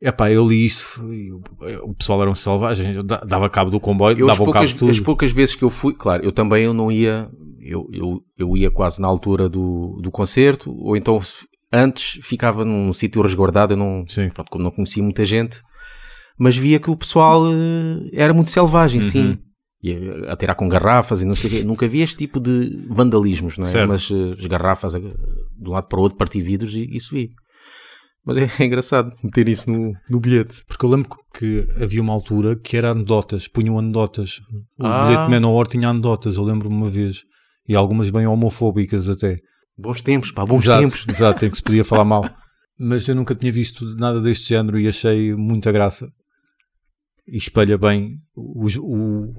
Epá, 0.00 0.30
eu 0.30 0.46
li 0.46 0.66
isto, 0.66 1.12
e 1.14 1.32
o- 1.32 1.94
pessoal 1.94 2.20
eram 2.22 2.34
selvagens, 2.34 2.94
eu 2.96 3.02
da- 3.02 3.20
dava 3.20 3.48
cabo 3.48 3.70
do 3.70 3.80
comboio, 3.80 4.18
Eu, 4.18 4.30
as, 4.30 4.36
dava 4.36 4.42
o 4.42 4.52
cabo 4.52 4.58
poucas, 4.58 4.70
de 4.70 4.76
tudo. 4.78 4.90
as 4.90 5.00
poucas 5.00 5.32
vezes 5.32 5.54
que 5.54 5.64
eu 5.64 5.70
fui, 5.70 5.94
claro, 5.94 6.22
eu 6.22 6.30
também 6.32 6.64
eu 6.64 6.74
não 6.74 6.92
ia, 6.92 7.30
eu, 7.62 7.88
eu, 7.92 8.20
eu 8.36 8.56
ia 8.56 8.70
quase 8.70 9.00
na 9.00 9.08
altura 9.08 9.48
do, 9.48 9.98
do 10.02 10.10
concerto, 10.10 10.70
ou 10.78 10.96
então 10.98 11.18
antes 11.72 12.20
ficava 12.24 12.62
num 12.64 12.92
sítio 12.92 13.22
resguardado, 13.22 13.72
eu 13.72 13.76
não, 13.78 14.04
Sim. 14.06 14.28
pronto, 14.28 14.50
como 14.50 14.64
não 14.64 14.70
conhecia 14.70 15.02
muita 15.02 15.24
gente, 15.24 15.62
mas 16.38 16.54
via 16.56 16.78
que 16.78 16.90
o 16.90 16.96
pessoal 16.96 17.44
eh, 17.50 18.10
era 18.12 18.34
muito 18.34 18.50
selvagem, 18.50 19.00
Uhum. 19.00 19.06
sim. 19.06 19.38
Ia 19.82 20.32
a 20.32 20.36
tirar 20.36 20.54
com 20.56 20.68
garrafas 20.68 21.22
e 21.22 21.24
não 21.26 21.34
sei 21.36 21.48
o 21.48 21.52
quê. 21.52 21.62
Nunca 21.64 21.86
vi 21.88 22.00
este 22.02 22.16
tipo 22.16 22.40
de 22.40 22.86
vandalismos, 22.88 23.56
não 23.56 23.66
é? 23.66 23.70
Certo. 23.70 23.88
Mas 23.90 24.10
eh, 24.10 24.32
as 24.38 24.46
garrafas 24.46 24.94
eh, 24.94 24.98
de 25.00 25.68
um 25.68 25.72
lado 25.72 25.86
para 25.88 25.98
o 25.98 26.02
outro, 26.02 26.18
partir 26.18 26.40
vidros, 26.42 26.74
e 26.74 26.84
isso 26.96 27.14
vi. 27.14 27.30
Mas 28.26 28.36
é, 28.38 28.64
engraçado 28.64 29.16
meter 29.22 29.46
isso 29.48 29.70
no, 29.70 29.92
no 30.10 30.18
bilhete. 30.20 30.64
Porque 30.66 30.84
eu 30.84 30.90
lembro 30.90 31.08
que 31.32 31.66
havia 31.80 32.02
uma 32.02 32.12
altura 32.12 32.56
que 32.56 32.76
era 32.76 32.90
anedotas, 32.90 33.46
punham 33.46 33.78
anedotas. 33.78 34.40
O 34.78 34.84
Ah. 34.86 35.04
bilhete 35.04 35.24
de 35.26 35.30
Manowar 35.30 35.66
tinha 35.68 35.88
anedotas, 35.88 36.34
eu 36.36 36.42
lembro-me 36.42 36.74
uma 36.74 36.90
vez. 36.90 37.22
E 37.68 37.74
algumas 37.76 38.10
bem 38.10 38.26
homofóbicas 38.26 39.08
até. 39.08 39.38
Bons 39.78 40.02
tempos, 40.02 40.32
pá, 40.32 40.44
bons 40.44 40.64
exato, 40.64 40.82
tempos. 40.82 41.04
Exato, 41.08 41.46
em 41.46 41.50
que 41.50 41.56
se 41.56 41.62
podia 41.62 41.84
falar 41.84 42.04
mal. 42.04 42.28
Mas 42.78 43.06
eu 43.08 43.14
nunca 43.14 43.34
tinha 43.34 43.52
visto 43.52 43.84
nada 43.96 44.20
deste 44.20 44.48
género 44.48 44.78
e 44.78 44.88
achei 44.88 45.34
muita 45.34 45.70
graça. 45.70 46.08
E 47.28 47.36
espelha 47.36 47.76
bem 47.78 48.16
o, 48.34 48.66
o, 48.80 49.34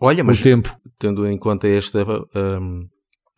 Olha, 0.00 0.22
o 0.22 0.26
mas 0.26 0.40
tempo. 0.40 0.74
tendo 0.98 1.26
em 1.26 1.38
conta 1.38 1.68
esta, 1.68 2.02
hum, 2.34 2.86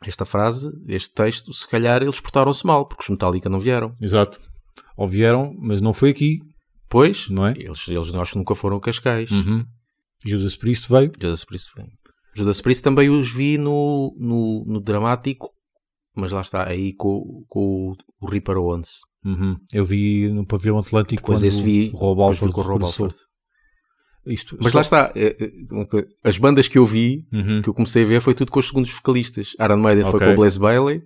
esta 0.05 0.25
frase, 0.25 0.71
este 0.89 1.13
texto, 1.15 1.53
se 1.53 1.69
calhar 1.69 2.03
eles 2.03 2.21
portaram-se 2.21 2.65
mal, 2.67 2.87
porque 2.87 3.03
os 3.03 3.09
Metallica 3.09 3.49
não 3.49 3.61
vieram. 3.61 3.95
Exato. 4.01 4.41
Ou 4.97 5.07
vieram, 5.07 5.55
mas 5.59 5.81
não 5.81 5.93
foi 5.93 6.11
aqui, 6.11 6.39
Pois, 6.89 7.29
não 7.31 7.47
é? 7.47 7.53
eles, 7.57 7.89
eles 7.89 8.15
acho 8.15 8.33
que 8.33 8.39
nunca 8.39 8.55
foram 8.55 8.77
a 8.77 8.81
Cascais. 8.81 9.31
Uhum. 9.31 9.65
Judas 10.27 10.55
Priest 10.57 10.89
veio. 10.91 11.11
Judas 11.21 11.45
Priest 11.45 11.69
vem. 11.77 11.87
Judas 12.35 12.61
Priest 12.61 12.83
também 12.83 13.09
os 13.11 13.31
vi 13.33 13.57
no, 13.59 14.15
no, 14.19 14.65
no 14.67 14.81
Dramático, 14.81 15.51
mas 16.15 16.31
lá 16.33 16.43
está, 16.43 16.69
aí 16.69 16.93
com, 16.95 17.45
com 17.49 17.95
o 18.21 18.27
Ripper 18.31 18.57
Owens. 18.59 18.99
Uhum. 19.25 19.57
Eu 19.73 19.85
vi 19.85 20.29
no 20.29 20.47
pavilhão 20.47 20.79
Atlântico 20.79 21.23
Depois 21.23 21.39
quando 21.41 21.45
esse 21.49 21.63
vi, 21.63 21.91
o 21.95 21.97
Rob 21.97 22.21
Alford 22.23 22.53
com 22.55 22.61
o 22.61 22.65
Rob. 22.65 22.85
Alford. 22.85 23.15
Isto, 24.27 24.57
Mas 24.61 24.71
só- 24.73 24.79
lá 24.79 24.83
está, 24.83 25.13
uma 25.73 25.87
coisa, 25.87 26.07
as 26.23 26.39
bandas 26.39 26.69
que 26.69 26.79
eu 26.79 26.85
vi, 26.87 27.25
Uhum. 27.33 27.61
que 27.63 27.69
eu 27.69 27.75
comecei 27.75 28.05
a 28.05 28.07
ver, 28.07 28.21
foi 28.21 28.35
tudo 28.35 28.53
com 28.53 28.61
os 28.61 28.69
segundos 28.69 28.91
vocalistas. 28.91 29.49
Iron 29.61 29.79
Maiden 29.79 30.05
foi 30.05 30.15
Ok. 30.15 30.27
com 30.29 30.33
o 30.33 30.37
Blaze 30.37 30.59
Bailey, 30.59 31.03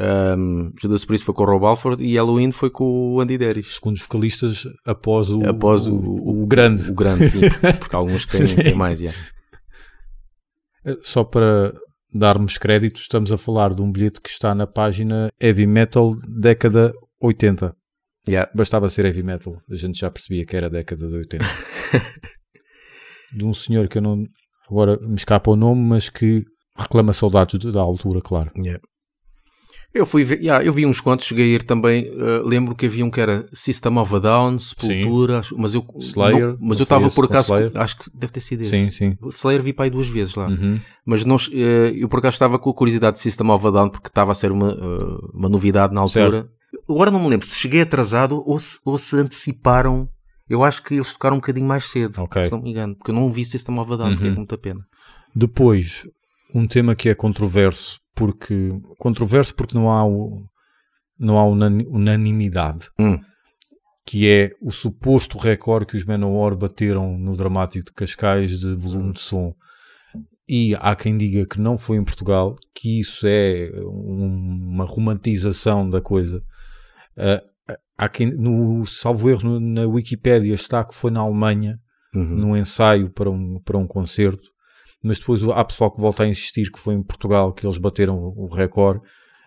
Um, 0.00 0.72
Judas 0.80 1.04
Priest 1.04 1.24
foi 1.26 1.34
com 1.34 1.42
o 1.42 1.46
Rob 1.46 1.64
Alford 1.66 2.02
e 2.04 2.14
Halloween 2.16 2.52
foi 2.52 2.70
com 2.70 2.84
o 3.14 3.20
Andy 3.20 3.36
Derry. 3.36 3.64
Segundo 3.64 3.96
os 3.96 4.02
vocalistas, 4.02 4.64
após 4.86 5.28
o, 5.30 5.44
Após 5.44 5.86
o, 5.88 5.94
o- 5.96 6.42
o 6.42 6.46
grande. 6.46 6.90
O 6.90 6.94
grande, 6.94 7.28
sim. 7.28 7.40
Porque 7.80 7.96
alguns 7.96 8.24
têm, 8.26 8.44
têm 8.46 8.74
mais, 8.74 9.00
já. 9.00 9.10
Só 11.02 11.24
para 11.24 11.74
darmos 12.14 12.56
créditos, 12.56 13.02
estamos 13.02 13.30
a 13.32 13.36
falar 13.36 13.74
de 13.74 13.82
um 13.82 13.90
bilhete 13.90 14.20
que 14.20 14.28
está 14.30 14.54
na 14.54 14.66
página 14.66 15.30
Heavy 15.40 15.66
Metal 15.66 16.14
década 16.28 16.92
80. 17.20 17.74
Yeah. 18.28 18.50
Bastava 18.54 18.88
ser 18.88 19.04
heavy 19.06 19.22
metal, 19.22 19.56
a 19.70 19.74
gente 19.74 20.00
já 20.00 20.10
percebia 20.10 20.44
que 20.44 20.54
era 20.54 20.68
década 20.68 21.08
de 21.08 21.14
80. 21.16 21.44
de 23.34 23.44
um 23.44 23.54
senhor 23.54 23.88
que 23.88 23.98
eu 23.98 24.02
não. 24.02 24.24
Agora 24.70 24.98
me 25.00 25.14
escapa 25.14 25.50
o 25.50 25.56
nome, 25.56 25.80
mas 25.82 26.08
que 26.10 26.44
reclama 26.76 27.12
saudades 27.14 27.58
da 27.72 27.80
altura, 27.80 28.20
claro. 28.20 28.50
Yeah. 28.56 28.80
Eu 29.94 30.04
fui 30.04 30.22
ver, 30.22 30.38
yeah, 30.40 30.62
eu 30.64 30.70
vi 30.72 30.84
uns 30.84 31.00
quantos, 31.00 31.24
cheguei 31.26 31.52
a 31.52 31.54
ir 31.56 31.62
também. 31.62 32.10
uh, 32.10 32.46
lembro 32.46 32.74
que 32.74 32.84
havia 32.86 33.04
um 33.04 33.10
que 33.10 33.20
era 33.20 33.48
System 33.54 33.96
of 33.96 34.14
a 34.14 34.18
Down, 34.18 34.58
Sepultura, 34.58 35.38
acho- 35.38 35.56
mas 35.58 35.74
eu, 35.74 35.84
Slayer, 35.98 36.48
não- 36.48 36.58
mas 36.60 36.78
eu 36.78 36.82
estava 36.84 37.10
por 37.10 37.24
acaso, 37.24 37.54
Slayer? 37.54 37.72
acho 37.74 37.98
que 37.98 38.10
deve 38.14 38.32
ter 38.32 38.40
sido 38.40 38.60
esse. 38.62 38.70
Sim, 38.70 38.90
sim. 38.90 39.16
Slayer 39.30 39.62
vi 39.62 39.72
para 39.72 39.86
aí 39.86 39.90
duas 39.90 40.06
vezes 40.08 40.34
lá. 40.34 40.46
Uhum. 40.48 40.78
Mas 41.06 41.24
não, 41.24 41.36
eh, 41.52 41.94
eu 41.96 42.06
por 42.08 42.18
acaso 42.18 42.34
estava 42.34 42.58
com 42.58 42.68
a 42.68 42.74
curiosidade 42.74 43.14
de 43.16 43.22
System 43.22 43.48
of 43.50 43.66
a 43.66 43.70
Down 43.70 43.88
porque 43.88 44.08
estava 44.08 44.30
a 44.30 44.34
ser 44.34 44.52
uma, 44.52 44.72
eh, 44.72 45.26
uma 45.32 45.48
novidade 45.48 45.94
na 45.94 46.02
altura. 46.02 46.48
Agora 46.88 47.10
não 47.10 47.20
me 47.20 47.28
lembro 47.30 47.46
se 47.46 47.56
cheguei 47.58 47.80
atrasado 47.80 48.42
ou 48.46 48.58
se, 48.58 48.78
ou 48.84 48.98
se 48.98 49.16
anteciparam. 49.16 50.06
Eu 50.48 50.62
acho 50.64 50.82
que 50.82 50.94
eles 50.94 51.12
tocaram 51.14 51.36
um 51.36 51.40
bocadinho 51.40 51.66
mais 51.66 51.84
cedo, 51.90 52.20
Ok. 52.22 52.44
se 52.44 52.50
não 52.52 52.60
me 52.62 52.70
engano, 52.70 52.94
porque 52.94 53.10
eu 53.10 53.14
não 53.14 53.32
vi 53.32 53.44
System 53.44 53.78
of 53.78 53.90
a 53.92 53.96
Down, 53.96 54.12
fiquei 54.12 54.28
Uhum. 54.28 54.34
com 54.34 54.40
muita 54.40 54.58
pena. 54.58 54.80
Depois, 55.34 56.06
um 56.54 56.66
tema 56.66 56.94
que 56.94 57.08
é 57.08 57.14
controverso, 57.14 57.98
porque 58.18 58.70
controverso 58.98 59.54
porque 59.54 59.74
não 59.74 59.90
há, 59.90 60.04
o- 60.04 60.42
não 61.18 61.38
há 61.38 61.44
unani- 61.46 61.86
unanimidade, 61.88 62.88
Hum. 62.98 63.18
que 64.06 64.28
é 64.28 64.50
o 64.60 64.70
suposto 64.70 65.38
recorde 65.38 65.86
que 65.86 65.96
os 65.96 66.04
Manowar 66.04 66.56
bateram 66.56 67.16
no 67.18 67.36
dramático 67.36 67.86
de 67.86 67.92
Cascais 67.92 68.58
de 68.58 68.74
volume 68.74 69.12
de 69.12 69.20
som. 69.20 69.54
E 70.48 70.74
há 70.80 70.96
quem 70.96 71.16
diga 71.16 71.46
que 71.46 71.60
não 71.60 71.76
foi 71.76 71.98
em 71.98 72.04
Portugal, 72.04 72.56
que 72.74 73.00
isso 73.00 73.26
é 73.26 73.70
um- 73.84 74.70
uma 74.74 74.84
romantização 74.84 75.88
da 75.88 76.00
coisa. 76.00 76.42
Ah, 77.16 77.42
há 77.98 78.08
quem, 78.08 78.28
no 78.34 78.86
salvo 78.86 79.28
erro 79.28 79.60
na 79.60 79.86
Wikipédia 79.86 80.54
está 80.54 80.82
que 80.84 80.94
foi 80.94 81.10
na 81.10 81.20
Alemanha, 81.20 81.78
Uhum. 82.14 82.24
num 82.36 82.56
ensaio 82.56 83.10
para 83.10 83.28
um, 83.30 83.60
para 83.62 83.76
um 83.76 83.86
concerto, 83.86 84.48
mas 85.02 85.18
depois 85.18 85.42
há 85.42 85.64
pessoal 85.64 85.90
que 85.90 86.00
volta 86.00 86.22
a 86.24 86.28
insistir 86.28 86.70
que 86.70 86.78
foi 86.78 86.94
em 86.94 87.02
Portugal 87.02 87.52
que 87.52 87.66
eles 87.66 87.78
bateram 87.78 88.16
o 88.18 88.46
recorde. 88.46 89.00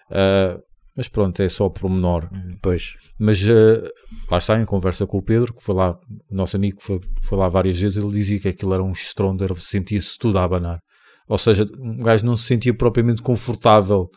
Ah, 0.10 0.60
mas 0.96 1.08
pronto, 1.08 1.42
é 1.42 1.48
só 1.50 1.70
pormenor. 1.70 2.30
Pois. 2.62 2.94
Mas 3.20 3.42
ah, 3.48 3.88
lá 4.30 4.38
está, 4.38 4.60
em 4.62 4.66
conversa 4.66 5.06
com 5.08 5.18
o 5.18 5.22
Pedro, 5.22 5.54
que 5.54 5.64
foi 5.64 5.76
lá, 5.76 5.92
o 6.30 6.36
nosso 6.36 6.56
amigo 6.56 6.78
que 6.78 6.84
foi, 6.84 7.00
foi 7.24 7.38
lá 7.38 7.48
várias 7.48 7.80
vezes, 7.80 7.98
ele 7.98 8.12
dizia 8.12 8.40
que 8.40 8.48
aquilo 8.50 8.74
era 8.74 8.84
um 8.84 8.92
estrondo, 8.92 9.56
sentia-se 9.58 10.18
tudo 10.18 10.38
a 10.40 10.44
abanar. 10.44 10.80
Ou 11.28 11.38
seja, 11.38 11.66
um 11.80 11.98
gajo 12.00 12.26
não 12.26 12.36
se 12.36 12.44
sentia 12.46 12.74
propriamente 12.74 13.22
confortável, 13.22 14.10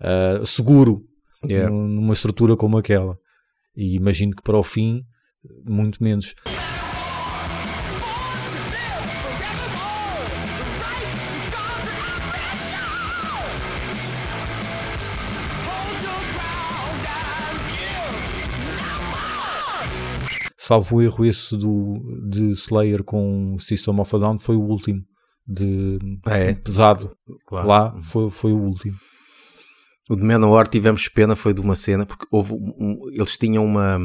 ah, 0.00 0.40
seguro, 0.44 1.02
Yeah. 1.46 1.68
num- 1.70 1.86
numa 1.88 2.14
estrutura 2.14 2.56
como 2.56 2.78
aquela. 2.78 3.18
E 3.76 3.96
imagino 3.96 4.34
que 4.34 4.42
para 4.42 4.56
o 4.56 4.62
fim, 4.62 5.02
muito 5.66 6.02
menos. 6.02 6.34
Salvo 20.66 21.02
erro, 21.02 21.26
esse 21.26 21.56
do, 21.58 22.00
de 22.30 22.50
Slayer 22.52 23.04
com 23.04 23.56
System 23.58 24.00
of 24.00 24.16
a 24.16 24.18
Down 24.18 24.38
foi 24.38 24.56
o 24.56 24.62
último. 24.62 25.02
De 25.46 25.98
Ah, 26.24 26.38
é? 26.38 26.54
pesado. 26.54 27.14
Claro. 27.46 27.68
Lá 27.68 28.00
foi, 28.00 28.30
foi 28.30 28.52
o 28.52 28.58
último. 28.58 28.96
O 30.08 30.16
de 30.16 30.22
Manowar 30.22 30.66
tivemos 30.66 31.06
pena, 31.08 31.36
foi 31.36 31.52
de 31.52 31.60
uma 31.60 31.76
cena, 31.76 32.06
porque 32.06 32.24
houve 32.30 32.54
um- 32.54 32.98
eles 33.12 33.36
tinham 33.36 33.62
uma. 33.64 33.98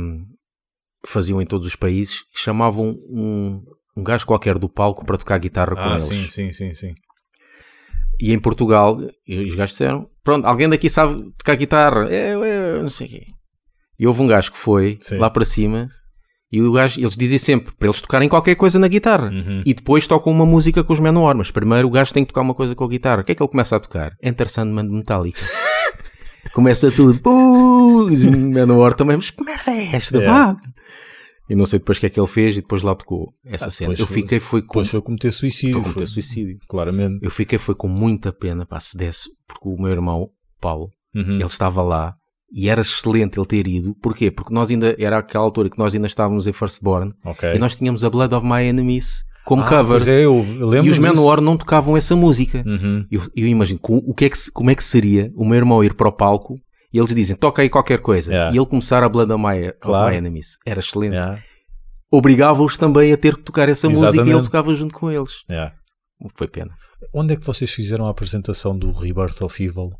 faziam 1.06 1.42
em 1.42 1.46
todos 1.46 1.66
os 1.66 1.78
países, 1.78 2.24
chamavam 2.36 2.90
um, 3.10 3.64
um 3.96 4.04
gajo 4.04 4.26
qualquer 4.26 4.58
do 4.60 4.68
palco 4.68 5.06
para 5.06 5.18
tocar 5.18 5.38
guitarra 5.40 5.76
com 5.78 5.92
eles. 5.92 6.10
Ah, 6.12 6.30
sim, 6.32 6.52
sim, 6.52 6.74
sim. 6.74 6.94
E 8.20 8.34
em 8.34 8.40
Portugal, 8.40 8.98
os 8.98 9.56
gajos 9.56 9.72
disseram: 9.72 10.10
Pronto, 10.24 10.46
alguém 10.46 10.68
daqui 10.68 10.90
sabe 10.90 11.32
tocar 11.38 11.56
guitarra? 11.56 12.10
É, 12.10 12.32
é, 12.34 12.82
não 12.82 12.90
sei 12.90 13.08
o 13.08 13.10
quê. 13.12 13.26
E 13.98 14.06
houve 14.06 14.22
um 14.22 14.28
gajo 14.28 14.52
que 14.52 14.58
foi 14.58 14.98
Sim. 15.02 15.18
lá 15.20 15.30
para 15.30 15.46
cima 15.46 15.90
e 16.52 16.62
o 16.62 16.72
gajo, 16.72 17.00
eles 17.00 17.16
dizem 17.16 17.38
sempre 17.38 17.74
para 17.78 17.88
eles 17.88 18.02
tocarem 18.02 18.28
qualquer 18.30 18.56
coisa 18.56 18.80
na 18.80 18.88
guitarra. 18.88 19.30
Uhum. 19.30 19.62
E 19.66 19.74
depois 19.74 20.08
tocam 20.08 20.32
uma 20.34 20.46
música 20.46 20.84
com 20.84 20.94
os 20.94 21.00
Manowar, 21.00 21.36
mas 21.36 21.52
primeiro 21.52 21.88
o 21.88 21.92
gajo 21.92 22.14
tem 22.14 22.24
que 22.24 22.30
tocar 22.30 22.42
uma 22.42 22.56
coisa 22.56 22.74
com 22.76 22.84
a 22.84 22.88
guitarra. 22.88 23.22
O 23.22 23.24
que 23.24 23.32
é 23.32 23.36
que 23.36 23.42
ele 23.44 23.50
começa 23.52 23.76
a 23.76 23.80
tocar? 23.80 24.14
Enter 24.22 24.50
Sandman 24.50 24.88
de 24.88 24.94
Metallica. 24.96 25.42
começa 26.54 26.90
tudo. 26.92 27.20
Manowar 28.54 28.94
também, 28.96 29.18
mas 29.18 29.30
que 29.30 29.44
merda 29.44 29.72
é 29.72 29.96
esta? 29.96 30.18
Yeah. 30.18 30.56
pá?" 30.56 30.60
E 31.50 31.56
não 31.56 31.66
sei 31.66 31.80
depois 31.80 31.98
o 31.98 32.02
que 32.02 32.06
é 32.06 32.10
que 32.12 32.20
ele 32.20 32.28
fez 32.28 32.58
e 32.58 32.62
depois 32.62 32.84
lá 32.84 32.94
tocou 32.94 33.34
essa 33.44 33.66
Ah, 33.68 33.72
cena. 33.72 33.96
Eu 33.98 34.06
fiquei 34.06 34.40
foi 34.40 34.62
com, 34.62 34.68
Depois 34.68 34.90
foi 34.90 35.02
cometer 35.02 35.32
suicídio. 35.32 35.74
foi 35.74 35.82
cometer 35.82 36.00
foi- 36.00 36.06
suicídio. 36.06 36.58
Claramente. 36.68 37.18
Eu 37.24 37.32
fiquei 37.32 37.58
foi 37.58 37.74
com 37.74 37.88
muita 37.88 38.32
pena, 38.32 38.68
pá, 38.68 38.80
se 38.80 38.96
desse, 38.96 39.30
porque 39.48 39.68
o 39.68 39.76
meu 39.82 39.92
irmão, 39.92 40.30
Paulo, 40.62 40.90
Uhum. 41.16 41.36
ele 41.38 41.46
estava 41.46 41.82
lá 41.82 42.14
e 42.52 42.70
era 42.70 42.82
excelente 42.82 43.38
ele 43.40 43.46
ter 43.46 43.68
ido. 43.68 43.96
Porquê? 44.02 44.32
Porque 44.32 44.54
nós 44.54 44.70
ainda, 44.70 44.96
era 45.00 45.18
aquela 45.20 45.44
altura 45.44 45.70
que 45.70 45.78
nós 45.78 45.94
ainda 45.94 46.08
estávamos 46.08 46.48
em 46.48 46.54
Firstborn 46.54 47.14
Ok. 47.26 47.54
e 47.54 47.60
nós 47.60 47.76
tínhamos 47.76 48.04
a 48.04 48.10
Blood 48.10 48.34
of 48.36 48.46
My 48.46 48.64
Enemies 48.64 49.24
como 49.46 49.64
Ah, 49.64 49.70
cover. 49.70 50.08
É, 50.08 50.26
eu, 50.26 50.46
eu 50.60 50.68
lembro 50.68 50.88
e 50.88 50.90
os 50.92 51.00
Manowar 51.00 51.42
não 51.42 51.58
tocavam 51.58 51.96
essa 51.98 52.16
música. 52.16 52.64
Uhum. 52.66 53.06
Eu, 53.10 53.22
eu 53.36 53.48
imagino 53.48 53.80
co- 53.80 53.98
o 54.06 54.14
que 54.14 54.26
é 54.26 54.30
que, 54.30 54.38
como 54.54 54.70
é 54.70 54.76
que 54.76 54.84
seria 54.84 55.32
o 55.36 55.46
meu 55.46 55.58
irmão 55.58 55.84
ir 55.84 55.94
para 55.96 56.08
o 56.08 56.12
palco 56.12 56.56
e 56.94 56.98
eles 57.00 57.14
dizem 57.16 57.36
toca 57.36 57.62
aí 57.62 57.70
qualquer 57.70 58.00
coisa 58.02 58.32
Yeah. 58.32 58.56
e 58.56 58.60
ele 58.60 58.66
começar 58.68 59.04
a 59.04 59.10
Blood 59.10 59.32
of 59.32 59.42
My, 59.44 59.70
of 59.70 59.78
Claro. 59.80 60.12
My 60.12 60.18
Enemies. 60.18 60.58
Era 60.66 60.80
excelente. 60.80 61.14
Yeah, 61.14 61.40
Obrigava-os 62.12 62.78
também 62.78 63.14
a 63.14 63.18
ter 63.18 63.36
que 63.36 63.44
tocar 63.44 63.70
essa 63.70 63.88
música 63.88 64.08
e 64.08 64.10
ele 64.12 64.22
Exatamente. 64.22 64.44
tocava 64.46 64.74
junto 64.76 64.94
com 64.94 65.12
eles. 65.12 65.32
yeah. 65.50 65.74
Foi 66.36 66.48
pena. 66.48 66.72
Onde 67.14 67.34
é 67.34 67.38
que 67.38 67.46
vocês 67.46 67.72
fizeram 67.72 68.08
a 68.08 68.10
apresentação 68.10 68.78
do 68.78 68.92
Rebirth 68.92 69.42
of 69.42 69.64
Evil? 69.64 69.92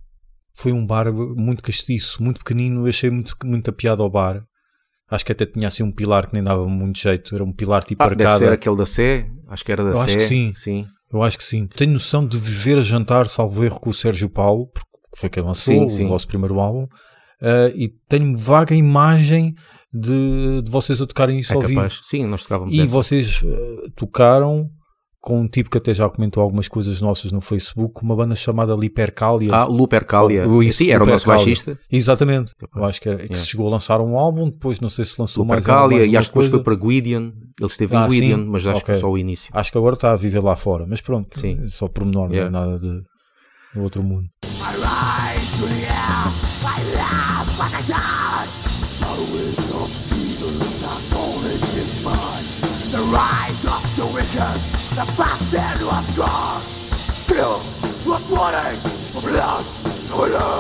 Foi 0.62 0.72
um 0.72 0.86
bar 0.86 1.12
muito 1.14 1.64
castiço, 1.64 2.22
muito 2.22 2.40
pequenino. 2.40 2.82
Eu 2.82 2.90
achei 2.90 3.10
muito, 3.10 3.36
muita 3.46 3.72
piada 3.72 4.02
ao 4.04 4.10
bar. 4.10 4.44
Acho 5.10 5.26
que 5.26 5.32
até 5.32 5.46
tinha 5.46 5.68
assim 5.68 5.84
um 5.84 5.92
pilar 5.92 6.28
que 6.28 6.34
nem 6.34 6.44
dava 6.44 6.68
muito 6.68 7.00
jeito. 7.00 7.34
Era 7.34 7.44
um 7.44 7.52
pilar 7.54 7.84
tipo 7.84 8.04
Ah, 8.04 8.10
deve 8.10 8.24
arcada. 8.24 8.46
ser 8.46 8.52
aquele 8.54 8.76
da 8.76 8.86
Sé. 8.86 9.28
Acho 9.48 9.66
que 9.66 9.72
era 9.72 9.84
da 9.84 9.92
Eu 9.92 9.96
Sé. 9.96 10.02
acho 10.04 10.18
que 10.18 10.24
sim. 10.24 10.52
sim. 10.56 10.86
Eu 11.12 11.24
acho 11.24 11.38
que 11.38 11.44
sim. 11.44 11.66
Tenho 11.66 11.94
noção 11.94 12.26
de 12.28 12.38
vos 12.38 12.50
ver 12.64 12.78
a 12.78 12.82
jantar, 12.84 13.28
salvo 13.28 13.64
erro, 13.64 13.80
com 13.80 13.90
o 13.90 13.94
Sérgio 13.94 14.30
Paulo, 14.30 14.68
porque 14.68 14.88
foi 15.16 15.30
quem 15.30 15.42
lançou 15.42 15.74
Sim, 15.74 15.86
o 15.86 15.90
sim. 15.90 16.08
vosso 16.08 16.28
primeiro 16.28 16.60
álbum. 16.60 16.86
Ah, 17.42 17.72
e 17.74 17.90
tenho 18.08 18.38
vaga 18.38 18.76
imagem 18.76 19.56
de, 19.92 20.62
de 20.62 20.70
vocês 20.70 21.02
a 21.02 21.08
tocarem 21.08 21.40
isso 21.40 21.52
É 21.52 21.56
ao 21.56 21.62
vivo. 21.62 21.76
capaz. 21.82 22.00
Sim, 22.04 22.28
nós 22.28 22.44
tocávamos 22.44 22.76
E 22.76 22.82
essa. 22.82 22.92
vocês 22.92 23.42
eh, 23.44 23.90
tocaram 23.96 24.70
com 25.22 25.42
um 25.42 25.48
tipo 25.48 25.70
que 25.70 25.78
até 25.78 25.94
já 25.94 26.10
comentou 26.10 26.42
algumas 26.42 26.68
coisas 26.70 27.02
nossas 27.02 27.32
no 27.32 27.42
Facebook, 27.42 28.02
uma 28.02 28.16
banda 28.16 28.36
chamada 28.36 28.74
Lipercalia. 28.74 29.54
Ah, 29.54 29.66
Lupercalia. 29.66 30.48
Oh, 30.48 30.64
isso, 30.64 30.78
Sim, 30.78 30.92
era 30.92 31.04
o 31.04 31.08
nosso 31.08 31.26
Lupercalia. 31.26 31.46
baixista. 31.46 31.80
Exatamente. 31.92 32.54
Eu 32.76 32.84
acho 32.86 33.02
que, 33.02 33.10
era, 33.10 33.18
que 33.18 33.24
Yeah. 33.26 33.38
se 33.44 33.48
chegou 33.50 33.68
a 33.68 33.72
lançar 33.72 34.00
um 34.00 34.18
álbum, 34.18 34.50
depois 34.50 34.80
não 34.80 34.88
sei 34.90 35.04
se 35.04 35.20
lançou 35.20 35.44
mais, 35.46 35.64
Lupercalia. 35.66 35.98
mais 35.98 36.08
E 36.08 36.12
uma 36.12 36.20
acho 36.20 36.30
que 36.30 36.34
depois 36.34 36.48
foi 36.50 36.64
para 36.64 36.76
Gwydion. 36.76 37.32
Ele 37.60 37.68
esteve 37.68 37.96
Ah, 37.98 38.08
em 38.08 38.12
sim? 38.12 38.36
mas 38.48 38.66
acho 38.66 38.80
Ok. 38.80 38.94
que 38.96 39.00
só 39.02 39.10
o 39.10 39.18
início. 39.18 39.50
Acho 39.54 39.72
que 39.72 39.78
agora 39.78 39.96
está 39.96 40.14
a 40.14 40.16
viver 40.16 40.40
lá 40.42 40.56
fora, 40.56 40.86
mas 40.88 41.02
pronto, 41.02 41.38
Sim. 41.38 41.68
só 41.68 41.88
pormenor, 41.90 42.32
Yeah. 42.32 42.50
não 42.50 42.62
é 42.64 42.66
nada 42.68 42.80
de 42.80 43.04
outro 43.80 44.02
mundo. 44.02 44.30
The 52.92 52.98
rise 52.98 53.66
of 53.68 53.84
the 53.96 54.06
wicked, 54.06 54.60
the 55.00 55.06
blood, 58.04 58.28
blood. 58.28 58.64
Right 59.24 59.40
out 59.40 59.64
the. 59.64 60.60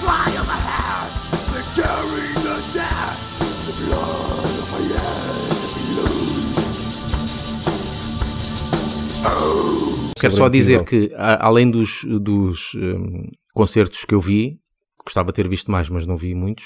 Fly 0.00 0.30
of 0.40 0.46
my 0.46 0.58
hair, 0.58 1.02
the 1.52 1.62
carry 1.74 2.28
the 2.42 2.56
dead, 2.74 3.14
the 3.66 3.72
blood 3.86 4.54
of 4.58 4.66
my 4.72 4.80
head, 4.98 5.54
Quero 10.18 10.34
só 10.34 10.48
dizer 10.48 10.84
que, 10.84 11.12
além 11.16 11.70
dos, 11.70 12.04
dos 12.20 12.74
hum, 12.74 13.30
concertos 13.52 14.04
que 14.04 14.14
eu 14.14 14.20
vi, 14.20 14.63
gostava 15.04 15.28
de 15.28 15.34
ter 15.34 15.48
visto 15.48 15.70
mais, 15.70 15.88
mas 15.88 16.06
não 16.06 16.16
vi 16.16 16.34
muitos, 16.34 16.64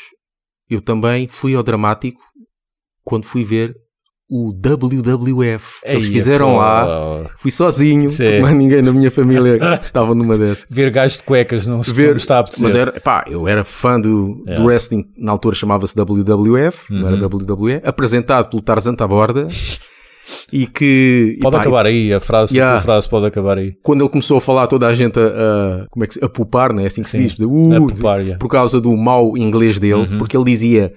eu 0.70 0.80
também 0.80 1.26
fui 1.28 1.54
ao 1.54 1.62
dramático 1.62 2.20
quando 3.04 3.24
fui 3.24 3.42
ver 3.44 3.74
o 4.30 4.52
WWF. 4.52 5.80
Eles 5.84 6.04
Ei, 6.04 6.12
fizeram 6.12 6.48
pô, 6.52 6.56
lá. 6.58 7.30
Fui 7.38 7.50
sozinho, 7.50 8.10
Sim. 8.10 8.40
mais 8.40 8.54
ninguém 8.54 8.82
da 8.82 8.92
minha 8.92 9.10
família 9.10 9.56
estava 9.80 10.14
numa 10.14 10.36
dessas. 10.36 10.66
Ver 10.70 10.90
gajos 10.90 11.16
de 11.16 11.24
cuecas 11.24 11.64
não 11.64 11.82
se 11.82 11.92
Ver, 11.94 12.16
está 12.16 12.36
a 12.36 12.40
apetecer. 12.40 12.64
mas 12.64 12.74
era, 12.74 13.00
pá, 13.00 13.24
eu 13.26 13.48
era 13.48 13.64
fã 13.64 13.98
do, 13.98 14.44
É. 14.46 14.54
do 14.56 14.64
wrestling, 14.66 15.10
na 15.16 15.32
altura 15.32 15.54
chamava-se 15.56 15.94
WWF, 15.96 16.92
não 16.92 17.06
era 17.08 17.16
Uhum. 17.16 17.22
WWE, 17.38 17.80
apresentado 17.82 18.50
pelo 18.50 18.60
Tarzan 18.60 18.94
Taborda 18.94 19.48
e 20.52 20.66
que 20.66 21.34
e 21.36 21.40
Pode 21.40 21.56
pá, 21.56 21.60
acabar 21.62 21.86
aí, 21.86 22.12
a 22.12 22.20
frase, 22.20 22.56
Yeah. 22.56 22.78
a 22.78 22.80
frase 22.80 23.08
pode 23.08 23.26
acabar 23.26 23.58
aí. 23.58 23.72
quando 23.82 24.02
ele 24.02 24.08
começou 24.10 24.38
a 24.38 24.40
falar 24.40 24.66
toda 24.66 24.86
a 24.86 24.94
gente 24.94 25.18
a, 25.18 25.22
a- 25.26 25.86
como 25.90 26.04
é 26.04 26.06
que 26.08 26.14
se, 26.14 26.24
a 26.24 26.28
pupar, 26.28 26.72
né? 26.72 26.86
assim 26.86 27.02
que 27.02 27.10
se 27.10 27.18
Sim. 27.18 27.24
diz, 27.26 27.36
de, 27.36 27.44
uh, 27.44 27.90
yeah. 28.20 28.38
por 28.38 28.48
causa 28.48 28.80
do 28.80 28.96
mau 28.96 29.36
inglês 29.36 29.78
dele, 29.78 29.94
Uhum. 29.94 30.18
porque 30.18 30.36
ele 30.36 30.44
dizia 30.46 30.90